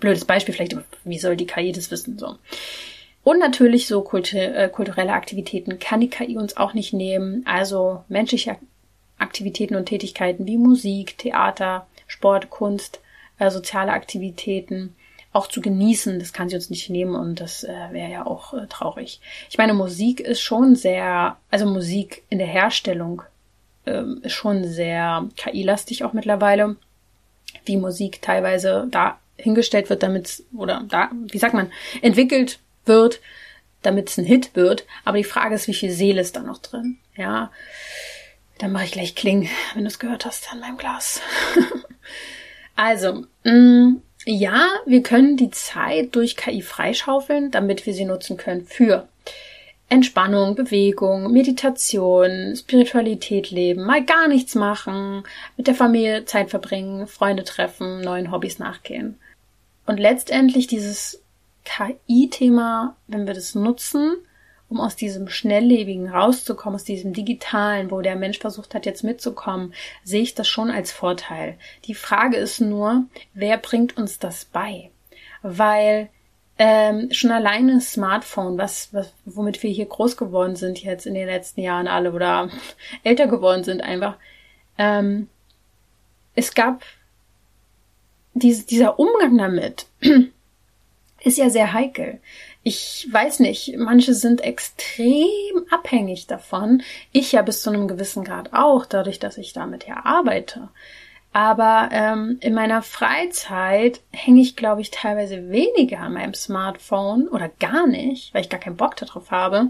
[0.00, 2.18] blödes Beispiel vielleicht, wie soll die KI das wissen?
[2.18, 2.36] So.
[3.22, 7.44] Und natürlich so äh, kulturelle Aktivitäten kann die KI uns auch nicht nehmen.
[7.46, 8.56] Also menschliche
[9.18, 13.00] Aktivitäten und Tätigkeiten wie Musik, Theater, Sport, Kunst,
[13.38, 14.94] äh, soziale Aktivitäten
[15.32, 18.54] auch zu genießen, das kann sie uns nicht nehmen und das äh, wäre ja auch
[18.54, 19.20] äh, traurig.
[19.50, 23.22] Ich meine, Musik ist schon sehr, also Musik in der Herstellung
[23.86, 26.76] ähm, ist schon sehr KI-lastig auch mittlerweile,
[27.64, 31.72] wie Musik teilweise da hingestellt wird, damit oder da, wie sagt man,
[32.02, 33.20] entwickelt wird,
[33.82, 34.86] damit es ein Hit wird.
[35.04, 36.98] Aber die Frage ist, wie viel Seele ist da noch drin?
[37.16, 37.50] Ja,
[38.58, 41.20] dann mache ich gleich Kling, wenn du es gehört hast an meinem Glas.
[42.76, 48.36] also, mh, mm, ja, wir können die Zeit durch KI freischaufeln, damit wir sie nutzen
[48.36, 49.08] können für
[49.88, 55.22] Entspannung, Bewegung, Meditation, Spiritualität leben, mal gar nichts machen,
[55.56, 59.18] mit der Familie Zeit verbringen, Freunde treffen, neuen Hobbys nachgehen.
[59.86, 61.22] Und letztendlich dieses
[61.64, 64.16] KI-Thema, wenn wir das nutzen,
[64.68, 69.72] um aus diesem Schnelllebigen rauszukommen, aus diesem Digitalen, wo der Mensch versucht hat, jetzt mitzukommen,
[70.02, 71.56] sehe ich das schon als Vorteil.
[71.84, 74.90] Die Frage ist nur, wer bringt uns das bei?
[75.42, 76.08] Weil
[76.58, 81.26] ähm, schon alleine Smartphone, was, was, womit wir hier groß geworden sind jetzt in den
[81.26, 82.50] letzten Jahren alle oder
[83.02, 84.16] älter geworden sind einfach,
[84.78, 85.28] ähm,
[86.34, 86.82] es gab
[88.34, 89.86] diese, dieser Umgang damit
[91.20, 92.20] ist ja sehr heikel
[92.68, 96.82] ich weiß nicht, manche sind extrem abhängig davon.
[97.12, 100.70] Ich ja bis zu einem gewissen Grad auch, dadurch, dass ich damit ja arbeite.
[101.36, 107.50] Aber ähm, in meiner Freizeit hänge ich, glaube ich, teilweise weniger an meinem Smartphone oder
[107.60, 109.68] gar nicht, weil ich gar keinen Bock darauf habe.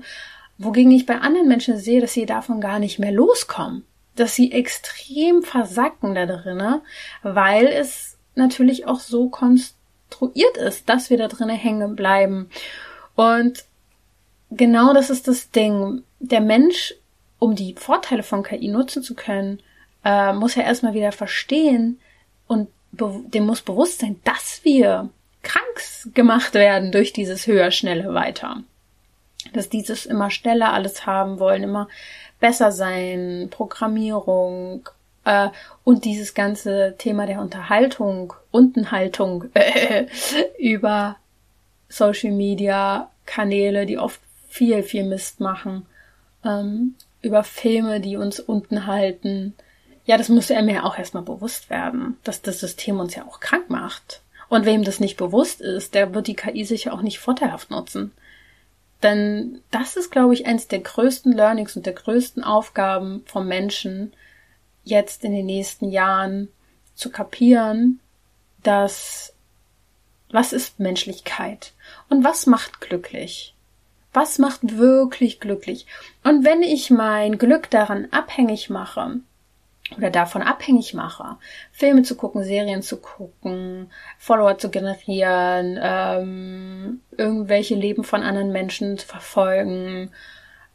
[0.58, 3.84] Wogegen ich bei anderen Menschen sehe, dass sie davon gar nicht mehr loskommen.
[4.14, 6.82] Dass sie extrem versacken da drinnen,
[7.24, 12.48] weil es natürlich auch so konstruiert ist, dass wir da drinnen hängen bleiben.
[13.16, 13.64] Und
[14.52, 16.04] genau das ist das Ding.
[16.20, 16.94] Der Mensch,
[17.40, 19.60] um die Vorteile von KI nutzen zu können,
[20.06, 21.98] äh, muss ja erstmal wieder verstehen
[22.46, 25.10] und dem muss bewusst sein, dass wir
[25.42, 28.62] krank gemacht werden durch dieses höher, schnelle weiter.
[29.52, 31.88] Dass dieses immer schneller alles haben wollen, immer
[32.38, 34.88] besser sein, Programmierung
[35.24, 35.48] äh,
[35.82, 40.06] und dieses ganze Thema der Unterhaltung, Untenhaltung äh,
[40.58, 41.16] über
[41.88, 45.84] Social Media Kanäle, die oft viel, viel Mist machen,
[46.44, 49.54] ähm, über Filme, die uns unten halten.
[50.06, 53.40] Ja, das muss er mir auch erstmal bewusst werden, dass das System uns ja auch
[53.40, 54.22] krank macht.
[54.48, 58.12] Und wem das nicht bewusst ist, der wird die KI sicher auch nicht vorteilhaft nutzen.
[59.02, 64.12] Denn das ist, glaube ich, eines der größten Learnings und der größten Aufgaben vom Menschen,
[64.84, 66.48] jetzt in den nächsten Jahren
[66.94, 67.98] zu kapieren,
[68.62, 69.34] dass
[70.30, 71.72] was ist Menschlichkeit?
[72.08, 73.54] Und was macht glücklich?
[74.12, 75.86] Was macht wirklich glücklich?
[76.24, 79.20] Und wenn ich mein Glück daran abhängig mache,
[79.96, 81.36] oder davon abhängig mache,
[81.70, 88.98] Filme zu gucken, Serien zu gucken, Follower zu generieren, ähm, irgendwelche Leben von anderen Menschen
[88.98, 90.10] zu verfolgen,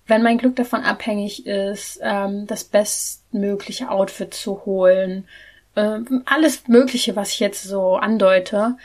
[0.08, 5.28] wenn mein Glück davon abhängig ist, ähm, das bestmögliche Outfit zu holen,
[5.76, 8.78] ähm, alles Mögliche, was ich jetzt so andeute,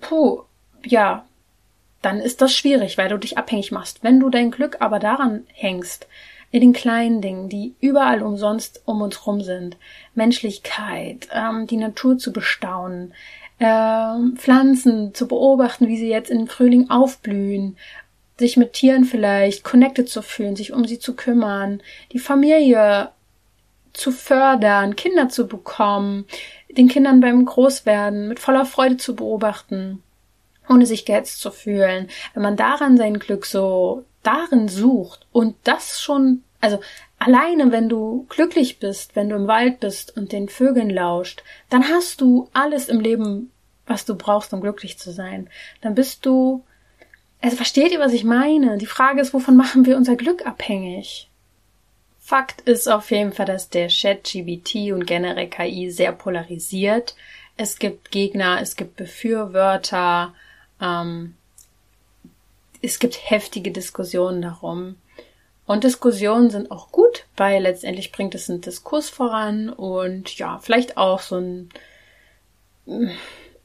[0.00, 0.42] puh,
[0.84, 1.24] ja,
[2.02, 4.02] dann ist das schwierig, weil du dich abhängig machst.
[4.02, 6.06] Wenn du dein Glück aber daran hängst,
[6.50, 9.76] in den kleinen Dingen, die überall umsonst um uns rum sind,
[10.14, 13.14] Menschlichkeit, ähm, die Natur zu bestaunen,
[13.60, 17.76] ähm, Pflanzen zu beobachten, wie sie jetzt im Frühling aufblühen,
[18.38, 21.82] sich mit Tieren vielleicht connected zu fühlen, sich um sie zu kümmern,
[22.12, 23.10] die Familie
[23.92, 26.24] zu fördern, Kinder zu bekommen,
[26.76, 30.02] den Kindern beim Großwerden mit voller Freude zu beobachten,
[30.68, 32.08] ohne sich gehetzt zu fühlen.
[32.34, 36.80] Wenn man daran sein Glück so darin sucht und das schon, also
[37.18, 41.88] alleine wenn du glücklich bist, wenn du im Wald bist und den Vögeln lauscht, dann
[41.88, 43.50] hast du alles im Leben,
[43.86, 45.48] was du brauchst, um glücklich zu sein.
[45.80, 46.64] Dann bist du
[47.42, 48.76] Also versteht ihr, was ich meine?
[48.78, 51.28] Die Frage ist, wovon machen wir unser Glück abhängig?
[52.20, 57.16] Fakt ist auf jeden Fall, dass der Chat GBT und generell KI sehr polarisiert.
[57.56, 60.34] Es gibt Gegner, es gibt Befürworter,
[60.80, 61.34] ähm,
[62.82, 64.96] es gibt heftige Diskussionen darum.
[65.66, 70.96] Und Diskussionen sind auch gut, weil letztendlich bringt es einen Diskurs voran und ja, vielleicht
[70.96, 71.68] auch so ein,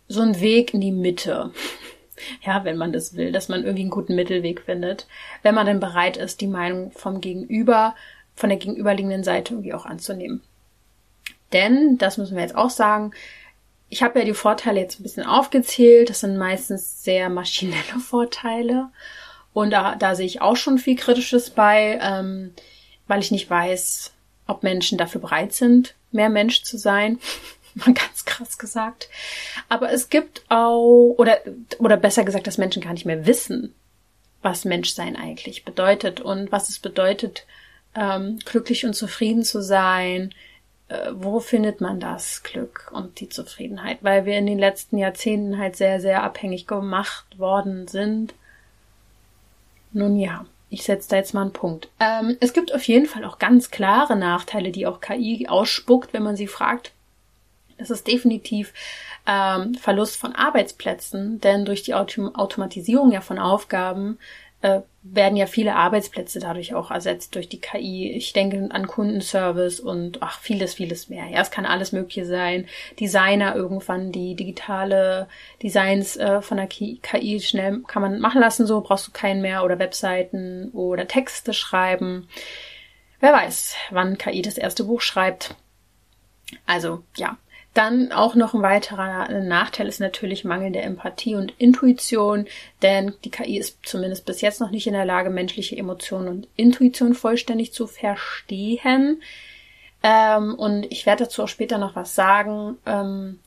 [0.07, 1.51] so ein Weg in die Mitte
[2.41, 5.07] ja, wenn man das will, dass man irgendwie einen guten Mittelweg findet,
[5.41, 7.95] wenn man denn bereit ist, die Meinung vom Gegenüber,
[8.35, 10.41] von der gegenüberliegenden Seite irgendwie auch anzunehmen.
[11.53, 13.11] Denn, das müssen wir jetzt auch sagen,
[13.89, 18.89] ich habe ja die Vorteile jetzt ein bisschen aufgezählt, das sind meistens sehr maschinelle Vorteile
[19.53, 22.53] und da, da sehe ich auch schon viel Kritisches bei, ähm,
[23.07, 24.11] weil ich nicht weiß,
[24.47, 27.19] ob Menschen dafür bereit sind, mehr Mensch zu sein.
[27.75, 29.09] mal ganz krass gesagt.
[29.69, 31.39] Aber es gibt auch, oder,
[31.77, 33.73] oder besser gesagt, dass Menschen gar nicht mehr wissen,
[34.41, 37.45] was Menschsein eigentlich bedeutet und was es bedeutet,
[37.95, 40.33] ähm, glücklich und zufrieden zu sein.
[40.87, 43.99] Äh, wo findet man das Glück und die Zufriedenheit?
[44.01, 48.33] Weil wir in den letzten Jahrzehnten halt sehr, sehr abhängig gemacht worden sind.
[49.91, 51.89] Nun ja, ich setze da jetzt mal einen Punkt.
[51.99, 56.23] Ähm, es gibt auf jeden Fall auch ganz klare Nachteile, die auch KI ausspuckt, wenn
[56.23, 56.91] man sie fragt,
[57.77, 58.73] das ist definitiv
[59.25, 64.17] ähm, Verlust von Arbeitsplätzen, denn durch die Autom Automatisierung ja von Aufgaben
[64.65, 68.11] äh, werden ja viele Arbeitsplätze dadurch auch ersetzt durch die KI.
[68.13, 71.27] Ich denke an Kundenservice und ach vieles, vieles mehr.
[71.27, 72.67] Ja, es kann alles Mögliche sein.
[72.99, 75.27] Designer irgendwann die digitale
[75.61, 79.63] Designs äh, von der KI schnell kann man machen lassen, so brauchst du keinen mehr
[79.63, 82.27] oder Webseiten oder Texte schreiben.
[83.19, 85.53] Wer weiß, wann KI das erste Buch schreibt.
[86.65, 87.37] Also ja,
[87.75, 92.47] dann auch noch ein weiterer Nachteil ist natürlich mangelnde Empathie und Intuition,
[92.81, 96.47] denn die KI ist zumindest bis jetzt noch nicht in der Lage, menschliche Emotionen und
[96.55, 99.21] Intuition vollständig zu verstehen.
[100.03, 103.39] Ähm, und ich werde dazu auch später noch was sagen, ähm,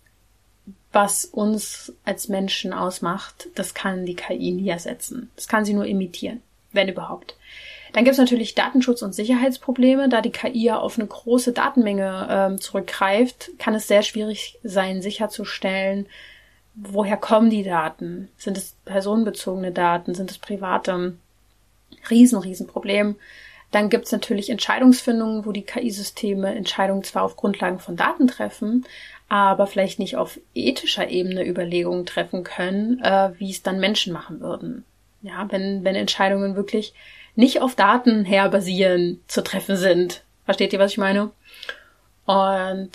[0.93, 3.49] was uns als Menschen ausmacht.
[3.55, 5.31] Das kann die KI nie ersetzen.
[5.37, 7.35] Das kann sie nur imitieren, wenn überhaupt.
[7.93, 10.09] Dann gibt es natürlich Datenschutz- und Sicherheitsprobleme.
[10.09, 15.03] Da die KI ja auf eine große Datenmenge ähm, zurückgreift, kann es sehr schwierig sein,
[15.03, 16.07] sicherzustellen,
[16.75, 18.29] woher kommen die Daten?
[18.37, 20.15] Sind es personenbezogene Daten?
[20.15, 21.17] Sind es private?
[22.11, 23.17] Riesen, riesen Problem.
[23.71, 28.87] Dann gibt es natürlich Entscheidungsfindungen, wo die KI-Systeme Entscheidungen zwar auf Grundlagen von Daten treffen,
[29.29, 34.41] aber vielleicht nicht auf ethischer Ebene Überlegungen treffen können, äh, wie es dann Menschen machen
[34.41, 34.85] würden.
[35.21, 36.95] Ja, wenn, wenn Entscheidungen wirklich
[37.39, 40.25] nicht auf Daten her basieren zu treffen sind.
[40.45, 41.31] Versteht ihr, was ich meine?
[42.27, 42.91] Und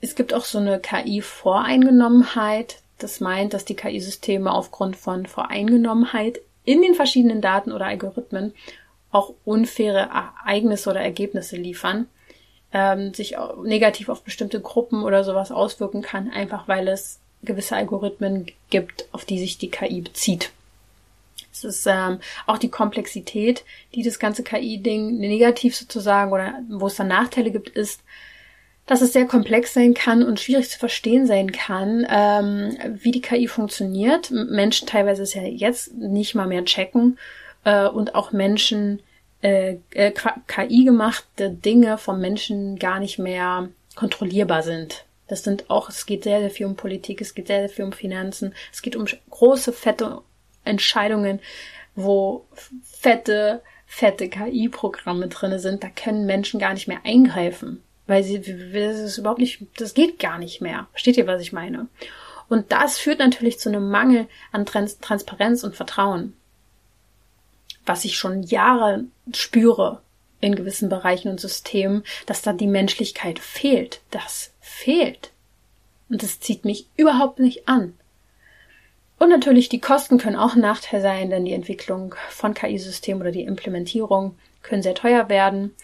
[0.00, 2.76] es gibt auch so eine KI-Voreingenommenheit.
[2.98, 8.54] Das meint, dass die KI-Systeme aufgrund von Voreingenommenheit in den verschiedenen Daten oder Algorithmen
[9.10, 10.08] auch unfaire
[10.44, 12.06] Ereignisse oder Ergebnisse liefern,
[12.72, 13.34] ähm, sich
[13.64, 19.24] negativ auf bestimmte Gruppen oder sowas auswirken kann, einfach weil es gewisse Algorithmen gibt, auf
[19.24, 20.52] die sich die KI bezieht.
[21.54, 23.64] Es ist ähm, auch die Komplexität,
[23.94, 28.02] die das ganze KI-Ding negativ sozusagen oder wo es dann Nachteile gibt, ist,
[28.86, 33.22] dass es sehr komplex sein kann und schwierig zu verstehen sein kann, ähm, wie die
[33.22, 34.30] KI funktioniert.
[34.30, 37.18] Menschen teilweise es ja jetzt nicht mal mehr checken
[37.64, 39.00] äh, und auch Menschen
[39.42, 40.12] äh, äh,
[40.46, 45.04] KI gemachte Dinge vom Menschen gar nicht mehr kontrollierbar sind.
[45.28, 47.84] Das sind auch, es geht sehr, sehr viel um Politik, es geht sehr, sehr viel
[47.86, 50.20] um Finanzen, es geht um große, fette
[50.64, 51.40] Entscheidungen,
[51.94, 52.46] wo
[52.82, 57.82] fette, fette KI-Programme drinne sind, da können Menschen gar nicht mehr eingreifen.
[58.06, 60.88] Weil sie, das ist überhaupt nicht, das geht gar nicht mehr.
[60.90, 61.88] Versteht ihr, was ich meine?
[62.48, 66.34] Und das führt natürlich zu einem Mangel an Trans Transparenz und Vertrauen.
[67.86, 70.02] Was ich schon Jahre spüre
[70.40, 74.02] in gewissen Bereichen und Systemen, dass da die Menschlichkeit fehlt.
[74.10, 75.30] Das fehlt.
[76.10, 77.94] Und das zieht mich überhaupt nicht an.
[79.18, 83.30] Und natürlich die Kosten können auch ein Nachteil sein, denn die Entwicklung von KI-Systemen oder
[83.30, 85.74] die Implementierung können sehr teuer werden.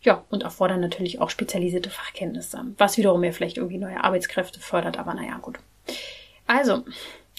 [0.00, 4.98] Ja, und erfordern natürlich auch spezialisierte Fachkenntnisse, was wiederum ja vielleicht irgendwie neue Arbeitskräfte fördert,
[4.98, 5.58] aber naja, gut.
[6.46, 6.84] Also,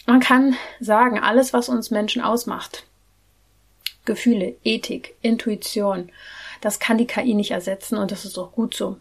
[0.05, 2.85] man kann sagen, alles, was uns Menschen ausmacht,
[4.05, 6.11] Gefühle, Ethik, Intuition,
[6.61, 8.97] das kann die KI nicht ersetzen und das ist auch gut so.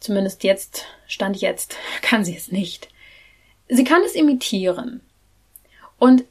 [0.00, 2.88] Zumindest jetzt, Stand jetzt, kann sie es nicht.
[3.68, 5.00] Sie kann es imitieren,
[6.02, 6.24] und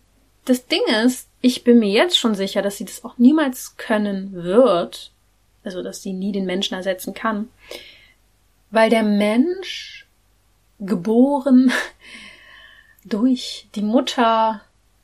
[0.43, 4.33] das Ding ist, ich bin mir jetzt schon sicher, dass sie das auch niemals können
[4.33, 5.13] wird.
[5.63, 7.47] Also, dass sie nie den Menschen ersetzen kann.
[8.69, 10.05] Weil der Mensch,
[10.77, 11.71] geboren
[13.05, 14.59] durch die Mutter,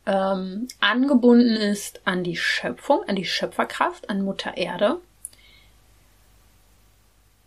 [0.06, 5.00] ähm, angebunden ist an die Schöpfung, an die Schöpferkraft, an Mutter Erde.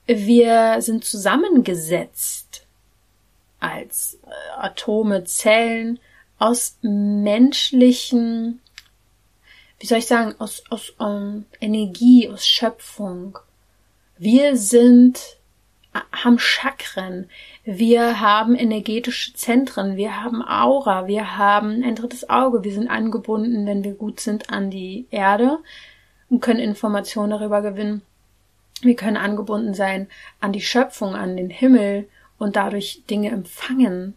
[0.07, 2.65] Wir sind zusammengesetzt
[3.59, 6.01] als äh, Atome, Zellen
[6.41, 8.61] aus menschlichen,
[9.79, 13.39] wie soll ich sagen, aus, aus um, Energie, aus Schöpfung.
[14.19, 15.21] Wir sind,
[15.93, 17.29] haben Chakren,
[17.65, 23.67] wir haben energetische Zentren, wir haben Aura, wir haben ein drittes Auge, wir sind angebunden,
[23.67, 25.59] wenn wir gut sind, an die Erde
[26.31, 28.01] und können Informationen darüber gewinnen.
[28.81, 30.09] Wir können angebunden sein
[30.41, 34.15] an die Schöpfung, an den Himmel und dadurch Dinge empfangen.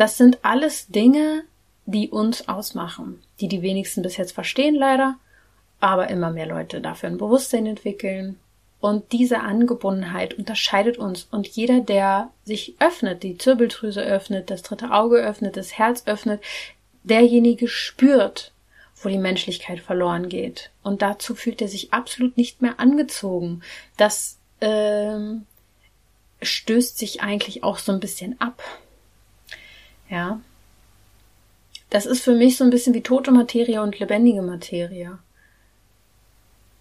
[0.00, 1.42] Das sind alles Dinge,
[1.84, 5.18] die uns ausmachen, die die wenigsten bis jetzt verstehen leider,
[5.78, 8.40] aber immer mehr Leute dafür ein Bewusstsein entwickeln.
[8.80, 14.90] Und diese Angebundenheit unterscheidet uns und jeder, der sich öffnet, die Zirbeldrüse öffnet, das dritte
[14.90, 16.42] Auge öffnet, das Herz öffnet,
[17.02, 18.52] derjenige spürt,
[19.02, 20.70] wo die Menschlichkeit verloren geht.
[20.82, 23.60] Und dazu fühlt er sich absolut nicht mehr angezogen.
[23.98, 25.44] Das ähm,
[26.40, 28.62] stößt sich eigentlich auch so ein bisschen ab.
[30.10, 30.40] Ja.
[31.88, 35.18] Das ist für mich so ein bisschen wie tote Materie und lebendige Materie.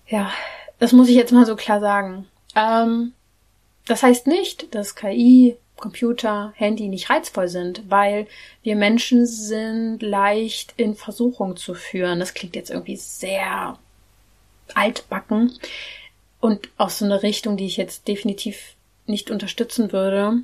[0.07, 0.32] Ja,
[0.80, 2.27] das muss ich jetzt mal so klar sagen.
[2.55, 3.13] Ähm,
[3.86, 8.27] das heißt nicht, dass KI, Computer, Handy nicht reizvoll sind, weil
[8.63, 12.19] wir Menschen sind leicht in Versuchung zu führen.
[12.19, 13.80] Das klingt jetzt irgendwie sehr
[14.75, 15.57] altbacken
[16.39, 18.75] und aus so einer Richtung, die ich jetzt definitiv
[19.05, 20.39] nicht unterstützen würde.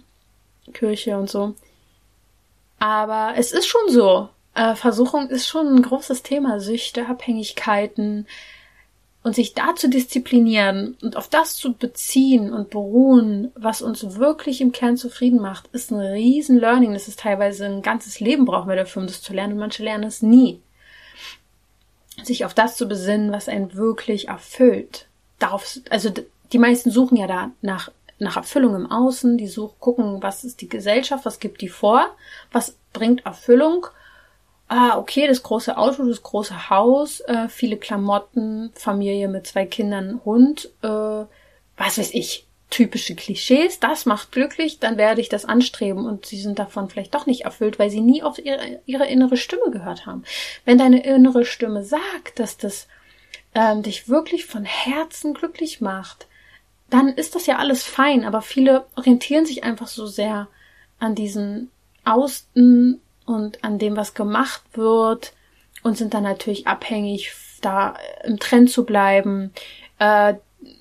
[0.73, 1.53] Kirche und so.
[2.80, 4.30] Aber es ist schon so.
[4.53, 6.59] Äh, Versuchung ist schon ein großes Thema.
[6.59, 8.28] Süchte, Abhängigkeiten.
[9.23, 14.61] Und sich da zu disziplinieren und auf das zu beziehen und beruhen, was uns wirklich
[14.61, 16.93] im Kern zufrieden macht, ist ein riesen Learning.
[16.93, 19.53] Das ist teilweise ein ganzes Leben brauchen wir dafür, um das zu lernen.
[19.53, 20.61] Und manche lernen es nie.
[22.23, 25.07] Sich auf das zu besinnen, was einen wirklich erfüllt.
[25.39, 26.11] Darauf, also
[26.53, 27.89] die meisten suchen ja da nach
[28.20, 32.05] nach Erfüllung im Außen, die suchen, gucken, was ist die Gesellschaft, was gibt die vor,
[32.51, 33.88] was bringt Erfüllung.
[34.68, 40.22] Ah, okay, das große Auto, das große Haus, äh, viele Klamotten, Familie mit zwei Kindern,
[40.26, 46.05] Hund, äh, was weiß ich, typische Klischees, das macht glücklich, dann werde ich das anstreben
[46.05, 49.38] und sie sind davon vielleicht doch nicht erfüllt, weil sie nie auf ihre, ihre innere
[49.38, 50.24] Stimme gehört haben.
[50.66, 52.88] Wenn deine innere Stimme sagt, dass das
[53.53, 56.28] ähm, dich wirklich von Herzen glücklich macht,
[56.95, 60.47] dann ist das ja alles fein, aber viele orientieren sich einfach so sehr
[60.97, 61.69] an diesen
[62.05, 65.33] Außen und an dem, was gemacht wird
[65.83, 69.51] und sind dann natürlich abhängig, da im Trend zu bleiben,
[69.99, 70.35] äh,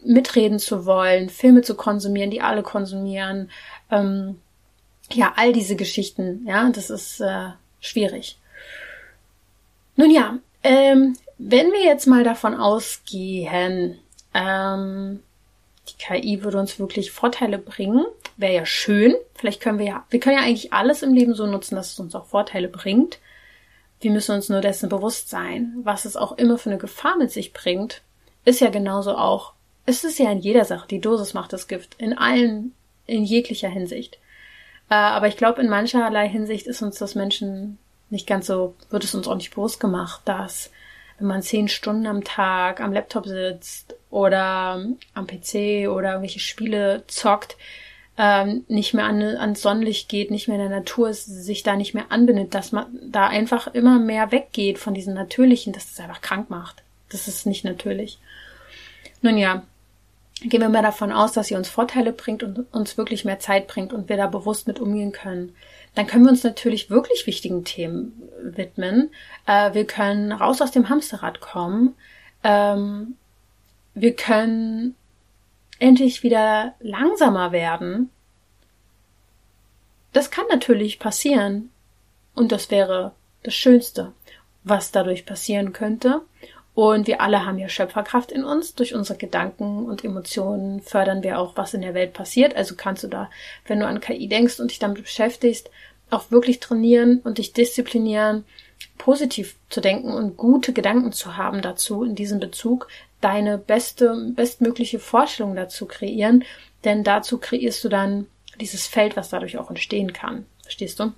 [0.05, 3.51] mitreden zu wollen, Filme zu konsumieren, die alle konsumieren,
[3.91, 4.41] ähm,
[5.13, 7.49] ja, all diese Geschichten, ja, das ist äh,
[7.81, 8.39] schwierig.
[9.97, 13.99] Nun ja, ähm, wenn wir jetzt mal davon ausgehen,
[14.33, 15.21] ähm,
[15.99, 18.05] KI würde uns wirklich Vorteile bringen.
[18.37, 19.15] Wäre ja schön.
[19.35, 22.01] Vielleicht können wir ja, wir können ja eigentlich alles im Leben so nutzen, dass es
[22.01, 23.19] uns auch Vorteile bringt.
[24.01, 25.75] Wir müssen uns nur dessen bewusst sein.
[25.83, 28.03] Was es auch immer für eine Gefahr mit sich bringt,
[28.45, 29.53] ist ja genauso auch,
[29.87, 31.95] es ist ja in jeder Sache, die Dosis macht das Gift.
[31.99, 32.75] In allen,
[33.07, 34.19] in jeglicher Hinsicht.
[34.91, 37.79] Äh, aber ich glaube, in mancherlei Hinsicht ist uns das Menschen
[38.11, 40.71] nicht ganz so, wird es uns auch nicht bewusst gemacht, dass
[41.19, 44.85] wenn man zehn Stunden am Tag am Laptop sitzt oder
[45.15, 47.57] am PC oder irgendwelche Spiele zockt,
[48.17, 51.95] ähm, nicht mehr an, ans Sonnenlicht geht, nicht mehr in der Natur sich da nicht
[51.95, 56.21] mehr anbindet, dass man da einfach immer mehr weggeht von diesem Natürlichen, dass es einfach
[56.21, 56.83] krank macht.
[57.11, 58.19] Das ist nicht natürlich.
[59.21, 59.65] Nun ja,
[60.43, 63.67] gehen wir mal davon aus, dass sie uns Vorteile bringt und uns wirklich mehr Zeit
[63.67, 65.55] bringt und wir da bewusst mit umgehen können
[65.95, 69.11] dann können wir uns natürlich wirklich wichtigen Themen widmen.
[69.47, 71.95] Äh, wir können raus aus dem Hamsterrad kommen.
[72.43, 73.17] Ähm,
[73.95, 74.97] wir können
[75.79, 78.11] endlich wieder langsamer werden.
[80.13, 81.71] Das kann natürlich passieren.
[82.35, 84.13] Und das wäre das Schönste,
[84.65, 86.23] was dadurch passieren könnte.
[86.75, 88.75] Und wir alle haben ja Schöpferkraft in uns.
[88.75, 92.57] Durch unsere Gedanken und Emotionen fördern wir auch, was in der Welt passiert.
[92.57, 93.31] Also kannst du da,
[93.67, 95.71] wenn du an KI denkst und dich damit beschäftigst,
[96.11, 98.45] auch wirklich trainieren und dich disziplinieren,
[98.99, 102.89] positiv zu denken und gute Gedanken zu haben dazu in diesem Bezug,
[103.25, 106.45] deine beste, bestmögliche Vorstellung dazu kreieren,
[106.85, 108.27] denn dazu kreierst du dann
[108.61, 110.47] dieses Feld, was dadurch auch entstehen kann.
[110.63, 111.13] Verstehst du?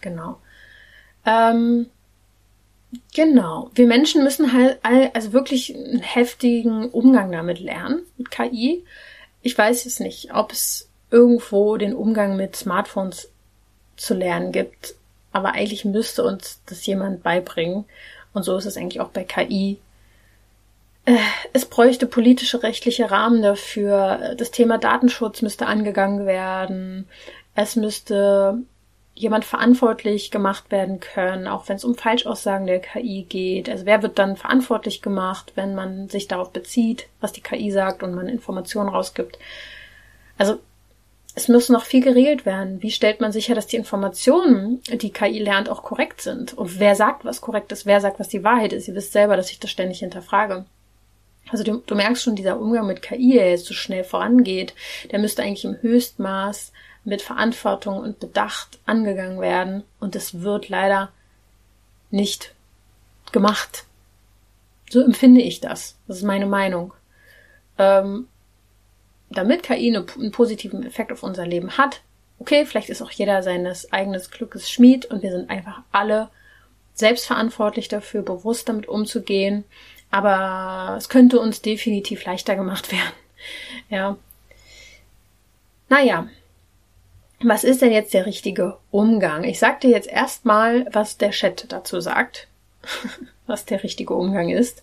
[0.00, 0.38] Genau.
[1.24, 1.86] Ähm,
[3.14, 3.70] Genau.
[3.74, 8.84] Wir Menschen müssen halt also wirklich einen heftigen Umgang damit lernen, mit KI.
[9.42, 13.30] Ich weiß es nicht, ob es irgendwo den Umgang mit Smartphones
[13.96, 14.94] zu lernen gibt.
[15.34, 17.86] aber eigentlich müsste uns das jemand beibringen.
[18.34, 19.78] Und so ist es eigentlich auch bei KI.
[21.04, 21.16] Äh,
[21.52, 24.34] es bräuchte politische, rechtliche Rahmen dafür.
[24.36, 27.08] Das Thema Datenschutz müsste angegangen werden.
[27.54, 28.62] Es müsste
[29.14, 33.68] jemand verantwortlich gemacht werden können, auch wenn es um Falschaussagen der KI geht.
[33.68, 38.02] Also wer wird dann verantwortlich gemacht, wenn man sich darauf bezieht, was die KI sagt
[38.02, 39.38] und man Informationen rausgibt.
[40.38, 40.58] Also
[41.34, 42.82] es muss noch viel geregelt werden.
[42.82, 46.54] Wie stellt man sicher, dass die Informationen, die KI lernt, auch korrekt sind?
[46.54, 47.86] Und wer sagt, was korrekt ist?
[47.86, 48.88] Wer sagt, was die Wahrheit ist?
[48.88, 50.64] Ihr wisst selber, dass ich das ständig hinterfrage.
[51.50, 54.74] Also du, du merkst schon, dieser Umgang mit KI, der jetzt so schnell vorangeht,
[55.10, 56.72] der müsste eigentlich im Höchstmaß
[57.04, 59.82] mit Verantwortung und Bedacht angegangen werden.
[60.00, 61.10] Und es wird leider
[62.10, 62.54] nicht
[63.32, 63.84] gemacht.
[64.90, 65.96] So empfinde ich das.
[66.06, 66.94] Das ist meine Meinung.
[67.78, 68.28] Ähm,
[69.30, 72.02] damit KI einen positiven Effekt auf unser Leben hat,
[72.38, 76.28] okay, vielleicht ist auch jeder seines eigenes Glückes Schmied und wir sind einfach alle
[76.94, 79.64] selbstverantwortlich dafür, bewusst damit umzugehen.
[80.12, 83.12] Aber es könnte uns definitiv leichter gemacht werden.
[83.88, 84.16] Ja.
[85.88, 86.28] Naja.
[87.44, 89.42] Was ist denn jetzt der richtige Umgang?
[89.42, 92.46] Ich sag dir jetzt erstmal, was der Chat dazu sagt.
[93.46, 94.82] was der richtige Umgang ist.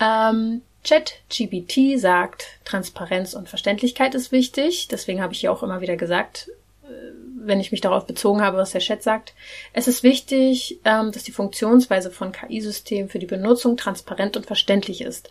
[0.00, 4.88] Ähm, ChatGPT sagt, Transparenz und Verständlichkeit ist wichtig.
[4.88, 6.50] Deswegen habe ich hier auch immer wieder gesagt,
[6.84, 6.88] äh,
[7.42, 9.34] wenn ich mich darauf bezogen habe, was der Chat sagt.
[9.72, 15.00] Es ist wichtig, ähm, dass die Funktionsweise von KI-Systemen für die Benutzung transparent und verständlich
[15.00, 15.30] ist,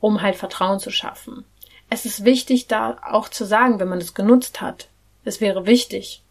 [0.00, 1.44] um halt Vertrauen zu schaffen.
[1.90, 4.88] Es ist wichtig, da auch zu sagen, wenn man es genutzt hat.
[5.24, 6.22] Es wäre wichtig.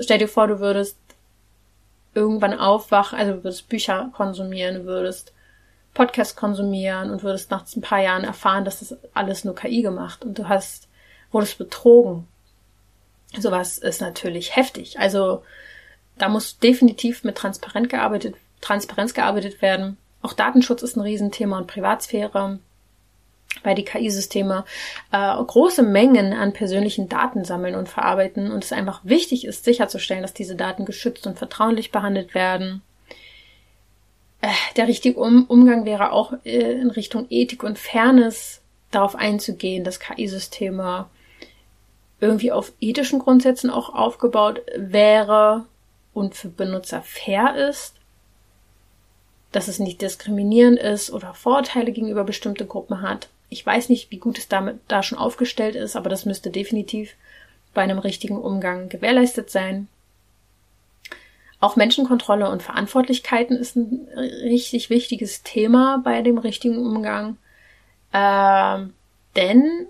[0.00, 0.98] Stell dir vor, du würdest
[2.14, 5.32] irgendwann aufwachen, also du würdest Bücher konsumieren, du würdest
[5.92, 10.24] Podcast konsumieren und würdest nach ein paar Jahren erfahren, dass das alles nur KI gemacht
[10.24, 10.88] und du hast,
[11.30, 12.26] wurdest betrogen.
[13.38, 14.98] Sowas ist natürlich heftig.
[14.98, 15.42] Also
[16.18, 19.96] da muss definitiv mit Transparenz gearbeitet, Transparenz gearbeitet werden.
[20.22, 22.58] Auch Datenschutz ist ein Riesenthema und Privatsphäre,
[23.62, 24.64] weil die KI-Systeme
[25.12, 30.22] äh, große Mengen an persönlichen Daten sammeln und verarbeiten und es einfach wichtig ist, sicherzustellen,
[30.22, 32.82] dass diese Daten geschützt und vertraulich behandelt werden.
[34.40, 38.60] Äh, der richtige um Umgang wäre auch äh, in Richtung Ethik und Fairness
[38.90, 41.06] darauf einzugehen, dass KI-Systeme
[42.20, 45.66] irgendwie auf ethischen Grundsätzen auch aufgebaut wäre
[46.14, 47.94] und für Benutzer fair ist,
[49.52, 53.28] dass es nicht diskriminierend ist oder Vorurteile gegenüber bestimmte Gruppen hat.
[53.48, 57.14] Ich weiß nicht, wie gut es damit da schon aufgestellt ist, aber das müsste definitiv
[57.74, 59.88] bei einem richtigen Umgang gewährleistet sein.
[61.60, 67.38] Auch Menschenkontrolle und Verantwortlichkeiten ist ein richtig wichtiges Thema bei dem richtigen Umgang.
[68.12, 68.92] Ähm,
[69.36, 69.86] denn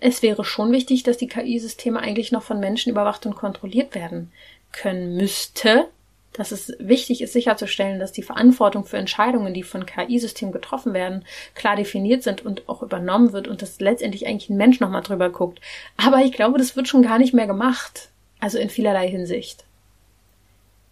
[0.00, 4.32] es wäre schon wichtig, dass die KI-Systeme eigentlich noch von Menschen überwacht und kontrolliert werden
[4.72, 5.88] können müsste.
[6.34, 11.24] Dass es wichtig ist, sicherzustellen, dass die Verantwortung für Entscheidungen, die von KI-Systemen getroffen werden,
[11.54, 15.30] klar definiert sind und auch übernommen wird und dass letztendlich eigentlich ein Mensch nochmal drüber
[15.30, 15.60] guckt.
[15.96, 18.10] Aber ich glaube, das wird schon gar nicht mehr gemacht.
[18.40, 19.64] Also in vielerlei Hinsicht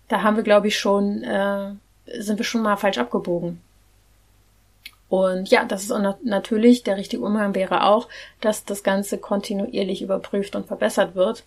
[0.09, 1.73] da haben wir, glaube ich, schon, äh,
[2.19, 3.61] sind wir schon mal falsch abgebogen.
[5.09, 5.93] Und ja, das ist
[6.25, 8.09] natürlich der richtige Umgang wäre auch,
[8.41, 11.45] dass das Ganze kontinuierlich überprüft und verbessert wird.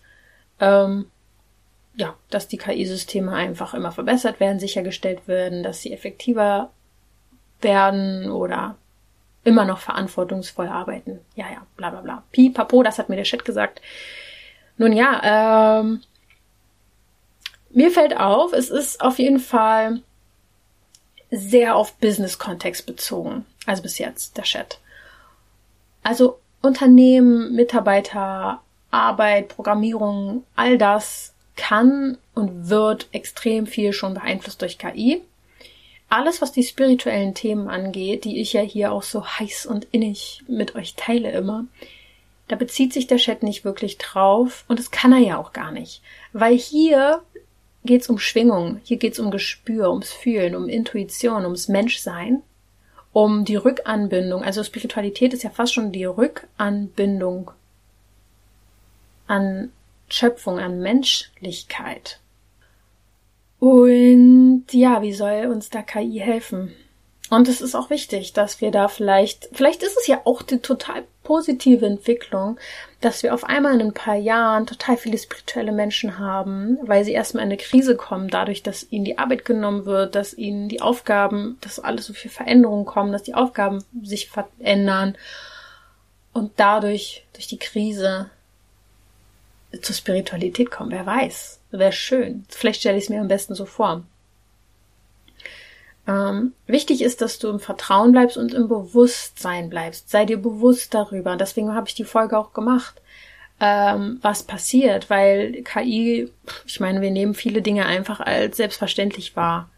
[0.60, 1.10] Ähm,
[1.94, 6.70] ja, dass die KI-Systeme einfach immer verbessert werden, sichergestellt werden, dass sie effektiver
[7.60, 8.76] werden oder
[9.44, 11.20] immer noch verantwortungsvoll arbeiten.
[11.34, 12.22] Ja, ja, bla bla bla.
[12.32, 13.82] Pi, Papo, das hat mir der Chat gesagt.
[14.78, 16.00] Nun ja, ähm,
[17.70, 20.00] mir fällt auf, es ist auf jeden Fall
[21.30, 23.46] sehr auf Business-Kontext bezogen.
[23.70, 24.80] Also bis jetzt, der Chat.
[26.02, 28.60] Also Unternehmen, Mitarbeiter,
[28.90, 35.22] Arbeit, Programmierung, all das kann und wird extrem viel schon beeinflusst durch KI.
[36.08, 40.42] Alles, was die spirituellen Themen angeht, die ich ja hier auch so heiß und innig
[40.48, 41.64] mit euch teile immer,
[42.48, 45.70] da bezieht sich der Chat nicht wirklich drauf und das kann er ja auch gar
[45.70, 46.02] nicht.
[46.32, 47.22] Weil hier
[47.84, 52.42] geht es um Schwingung, hier geht es um Gespür, ums Fühlen, um Intuition, ums Menschsein,
[53.12, 54.42] um die Rückanbindung.
[54.42, 57.50] Also Spiritualität ist ja fast schon die Rückanbindung
[59.26, 59.72] an
[60.08, 62.20] Schöpfung, an Menschlichkeit.
[63.58, 66.74] Und ja, wie soll uns da KI helfen?
[67.30, 70.58] Und es ist auch wichtig, dass wir da vielleicht, vielleicht ist es ja auch die
[70.58, 72.58] total positive Entwicklung,
[73.00, 77.12] dass wir auf einmal in ein paar Jahren total viele spirituelle Menschen haben, weil sie
[77.12, 80.82] erstmal in eine Krise kommen, dadurch, dass ihnen die Arbeit genommen wird, dass ihnen die
[80.82, 85.16] Aufgaben, dass alles so viel Veränderungen kommen, dass die Aufgaben sich verändern
[86.32, 88.28] und dadurch, durch die Krise,
[89.82, 90.90] zur Spiritualität kommen.
[90.90, 91.60] Wer weiß.
[91.70, 92.44] Wäre schön.
[92.48, 94.02] Vielleicht stelle ich es mir am besten so vor.
[96.06, 100.10] Ähm, wichtig ist, dass du im Vertrauen bleibst und im Bewusstsein bleibst.
[100.10, 101.36] Sei dir bewusst darüber.
[101.36, 103.00] Deswegen habe ich die Folge auch gemacht,
[103.60, 106.30] ähm, was passiert, weil KI,
[106.66, 109.68] ich meine, wir nehmen viele Dinge einfach als selbstverständlich wahr,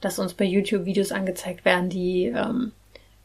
[0.00, 2.72] dass uns bei YouTube Videos angezeigt werden, die ähm,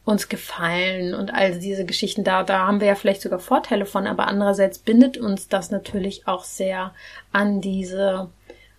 [0.04, 2.24] uns gefallen und all diese Geschichten.
[2.24, 6.26] Da, da haben wir ja vielleicht sogar Vorteile von, aber andererseits bindet uns das natürlich
[6.26, 6.94] auch sehr
[7.30, 8.30] an diese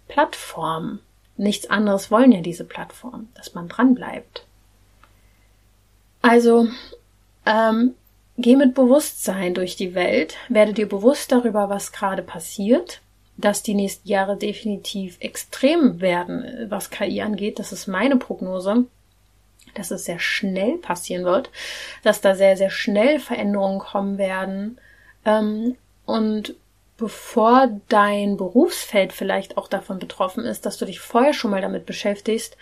[0.08, 1.00] Plattform.
[1.40, 4.44] Nichts anderes wollen ja diese Plattform, dass man dran bleibt.
[6.22, 6.68] Also,
[7.46, 7.96] ähm,
[8.38, 13.00] geh mit Bewusstsein durch die Welt, werde dir bewusst darüber, was gerade passiert,
[13.38, 17.58] dass die nächsten Jahre definitiv extrem werden, was KI angeht.
[17.58, 18.84] Das ist meine Prognose,
[19.76, 21.52] dass es sehr schnell passieren wird,
[22.04, 24.78] dass da sehr, sehr schnell Veränderungen kommen werden.
[25.24, 26.56] Ähm, und
[27.00, 31.86] bevor dein Berufsfeld vielleicht auch davon betroffen ist, dass du dich vorher schon mal damit
[31.86, 32.58] beschäftigst,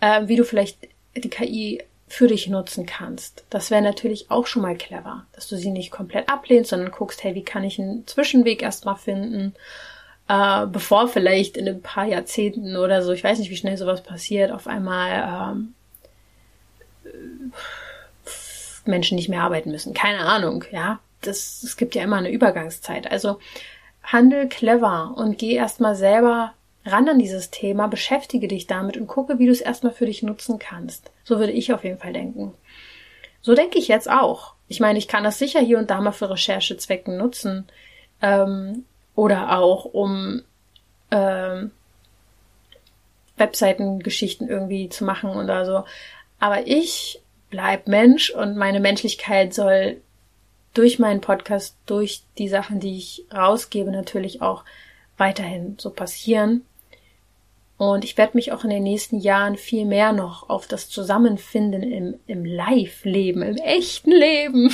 [0.00, 0.78] äh, wie du vielleicht
[1.16, 3.44] die KI für dich nutzen kannst.
[3.50, 7.24] Das wäre natürlich auch schon mal clever, dass du sie nicht komplett ablehnst, sondern guckst,
[7.24, 9.54] hey, wie kann ich einen Zwischenweg erstmal finden,
[10.28, 14.02] äh, bevor vielleicht in ein paar Jahrzehnten oder so, ich weiß nicht, wie schnell sowas
[14.02, 15.74] passiert, auf einmal ähm,
[18.84, 19.94] Menschen nicht mehr arbeiten müssen.
[19.94, 21.00] Keine Ahnung, ja.
[21.22, 23.10] Das, es gibt ja immer eine Übergangszeit.
[23.10, 23.38] Also
[24.02, 26.54] handel clever und geh erstmal selber
[26.84, 30.22] ran an dieses Thema, beschäftige dich damit und gucke, wie du es erstmal für dich
[30.22, 31.10] nutzen kannst.
[31.24, 32.54] So würde ich auf jeden Fall denken.
[33.40, 34.54] So denke ich jetzt auch.
[34.68, 37.66] Ich meine, ich kann das sicher hier und da mal für Recherchezwecken nutzen.
[38.20, 40.42] Ähm, oder auch um
[41.10, 41.70] ähm,
[43.36, 45.84] Webseitengeschichten irgendwie zu machen oder so.
[46.38, 47.20] Aber ich
[47.50, 50.00] bleib Mensch und meine Menschlichkeit soll
[50.74, 54.64] durch meinen Podcast, durch die Sachen, die ich rausgebe, natürlich auch
[55.16, 56.64] weiterhin so passieren.
[57.76, 61.82] Und ich werde mich auch in den nächsten Jahren viel mehr noch auf das Zusammenfinden
[61.82, 64.72] im, im Live-Leben, im echten Leben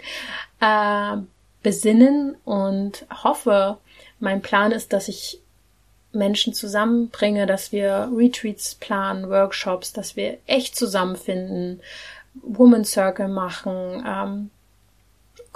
[0.60, 1.16] äh,
[1.62, 3.76] besinnen und hoffe,
[4.20, 5.40] mein Plan ist, dass ich
[6.12, 11.80] Menschen zusammenbringe, dass wir Retreats planen, Workshops, dass wir echt zusammenfinden,
[12.42, 14.50] Woman Circle machen, ähm,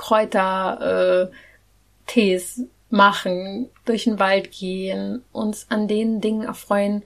[0.01, 2.40] Kräuter, äh,
[2.90, 7.05] machen, durch den Wald gehen, uns an den Dingen erfreuen,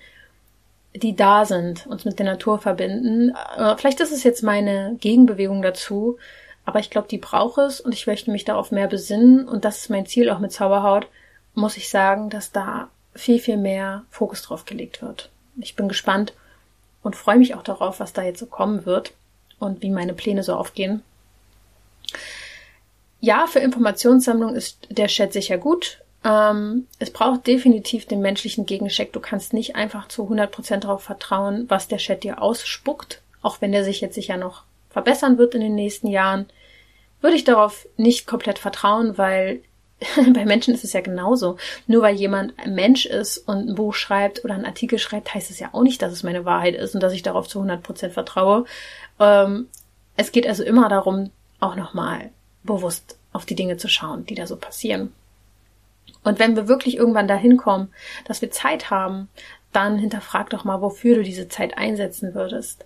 [0.95, 3.35] die da sind, uns mit der Natur verbinden.
[3.57, 6.19] Äh, vielleicht ist es jetzt meine Gegenbewegung dazu,
[6.65, 9.79] aber ich glaube, die braucht es und ich möchte mich darauf mehr besinnen und das
[9.81, 11.07] ist mein Ziel auch mit Zauberhaut,
[11.55, 15.31] muss ich sagen, dass da viel, viel mehr Fokus drauf gelegt wird.
[15.59, 16.33] Ich bin gespannt
[17.03, 19.13] und freue mich auch darauf, was da jetzt so kommen wird
[19.59, 21.03] und wie meine Pläne so aufgehen.
[23.25, 26.03] Ja, für Informationssammlung ist der Chat sicher gut.
[26.25, 29.15] Ähm, es braucht definitiv den menschlichen Gegencheck.
[29.15, 33.73] Du kannst nicht einfach zu 100% darauf vertrauen, was der Chat dir ausspuckt, auch wenn
[33.73, 36.45] der sich jetzt sicher noch verbessern wird in den nächsten Jahren.
[37.23, 39.63] Würde ich darauf nicht komplett vertrauen, weil
[40.35, 41.57] bei Menschen ist es ja genauso.
[41.87, 45.51] Nur weil jemand ein Mensch ist und ein Buch schreibt oder einen Artikel schreibt, heißt
[45.51, 48.11] es ja auch nicht, dass es meine Wahrheit ist und dass ich darauf zu 100%
[48.11, 48.67] vertraue.
[49.19, 49.71] Ähm,
[50.15, 52.31] es geht also immer darum, auch nochmal
[52.65, 55.13] bewusst auf die Dinge zu schauen, die da so passieren.
[56.23, 57.93] Und wenn wir wirklich irgendwann dahin kommen,
[58.25, 59.29] dass wir Zeit haben,
[59.73, 62.85] dann hinterfrag doch mal, wofür du diese Zeit einsetzen würdest.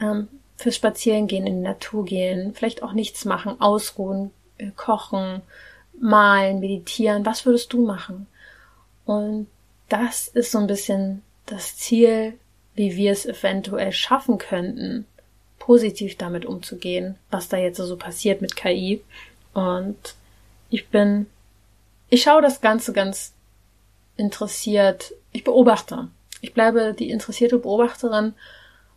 [0.00, 5.42] Ähm, fürs Spazierengehen in die Natur gehen, vielleicht auch nichts machen, ausruhen, äh, kochen,
[5.98, 8.26] malen, meditieren, was würdest du machen?
[9.04, 9.46] Und
[9.88, 12.38] das ist so ein bisschen das Ziel,
[12.74, 15.06] wie wir es eventuell schaffen könnten,
[15.70, 19.02] positiv damit umzugehen, was da jetzt so passiert mit KI.
[19.54, 20.14] Und
[20.68, 21.26] ich bin,
[22.08, 23.32] ich schaue das Ganze ganz
[24.16, 26.08] interessiert, ich beobachte.
[26.40, 28.34] Ich bleibe die interessierte Beobachterin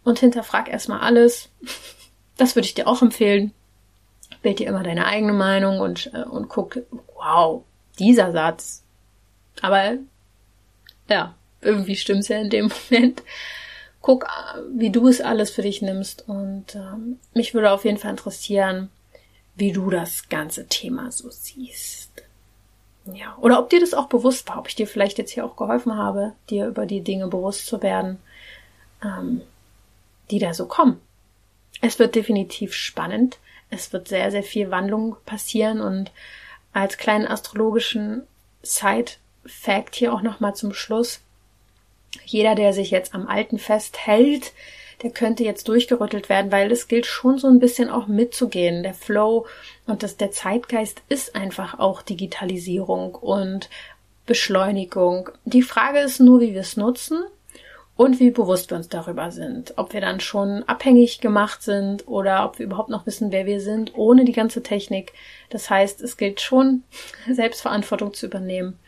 [0.04, 1.50] und hinterfrag erstmal alles.
[2.36, 3.54] Das würde ich dir auch empfehlen
[4.44, 6.80] bild dir immer deine eigene Meinung und, äh, und guck,
[7.16, 7.64] wow,
[7.98, 8.84] dieser Satz.
[9.62, 9.96] Aber
[11.10, 13.24] ja, irgendwie stimmt's ja in dem Moment.
[14.04, 17.98] Guck, äh, wie du es alles für dich nimmst und ähm, mich würde auf jeden
[17.98, 18.90] Fall interessieren,
[19.56, 22.12] wie du das ganze Thema so siehst.
[23.12, 25.56] Ja, oder ob dir das auch bewusst war, ob ich dir vielleicht jetzt hier auch
[25.56, 28.20] geholfen habe, dir über die Dinge bewusst zu werden,
[29.04, 29.42] ähm,
[30.30, 31.02] die da so kommen.
[31.82, 33.40] Es wird definitiv spannend
[33.74, 36.12] es wird sehr, sehr viel Wandlung passieren und
[36.74, 38.24] als kleinen astrologischen
[38.62, 41.22] Side-Fact hier auch nochmal zum Schluss.
[42.26, 44.54] Jeder, der sich jetzt am Alten festhält,
[45.02, 48.84] der könnte jetzt durchgerüttelt werden, weil es gilt schon so ein bisschen auch mitzugehen.
[48.84, 49.46] Der Flow
[49.86, 53.70] und das, der Zeitgeist ist einfach auch Digitalisierung und
[54.26, 55.30] Beschleunigung.
[55.44, 57.24] Die Frage ist nur, wie wir es nutzen
[57.98, 59.74] und wie bewusst wir uns darüber sind.
[59.76, 63.60] Ob wir dann schon abhängig gemacht sind oder ob wir überhaupt noch wissen, wer wir
[63.60, 65.12] sind, ohne die ganze Technik.
[65.50, 66.84] Das heißt, es gilt schon,
[67.30, 68.80] Selbstverantwortung zu übernehmen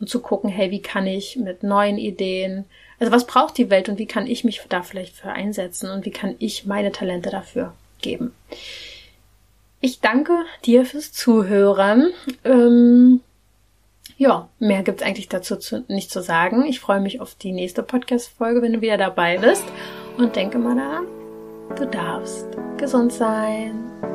[0.00, 2.64] und zu gucken, hey, wie kann ich mit neuen Ideen,
[2.98, 6.04] also was braucht die Welt und wie kann ich mich da vielleicht für einsetzen und
[6.04, 8.32] wie kann ich meine Talente dafür geben.
[9.80, 10.32] Ich danke
[10.64, 12.10] dir fürs Zuhören.
[12.44, 13.20] Ähm,
[14.16, 16.64] ja, mehr gibt's eigentlich dazu zu, nicht zu sagen.
[16.64, 19.64] Ich freue mich auf die nächste Podcast-Folge, wenn du wieder dabei bist.
[20.16, 21.06] Und denke mal daran,
[21.76, 22.46] du darfst
[22.78, 24.13] gesund sein.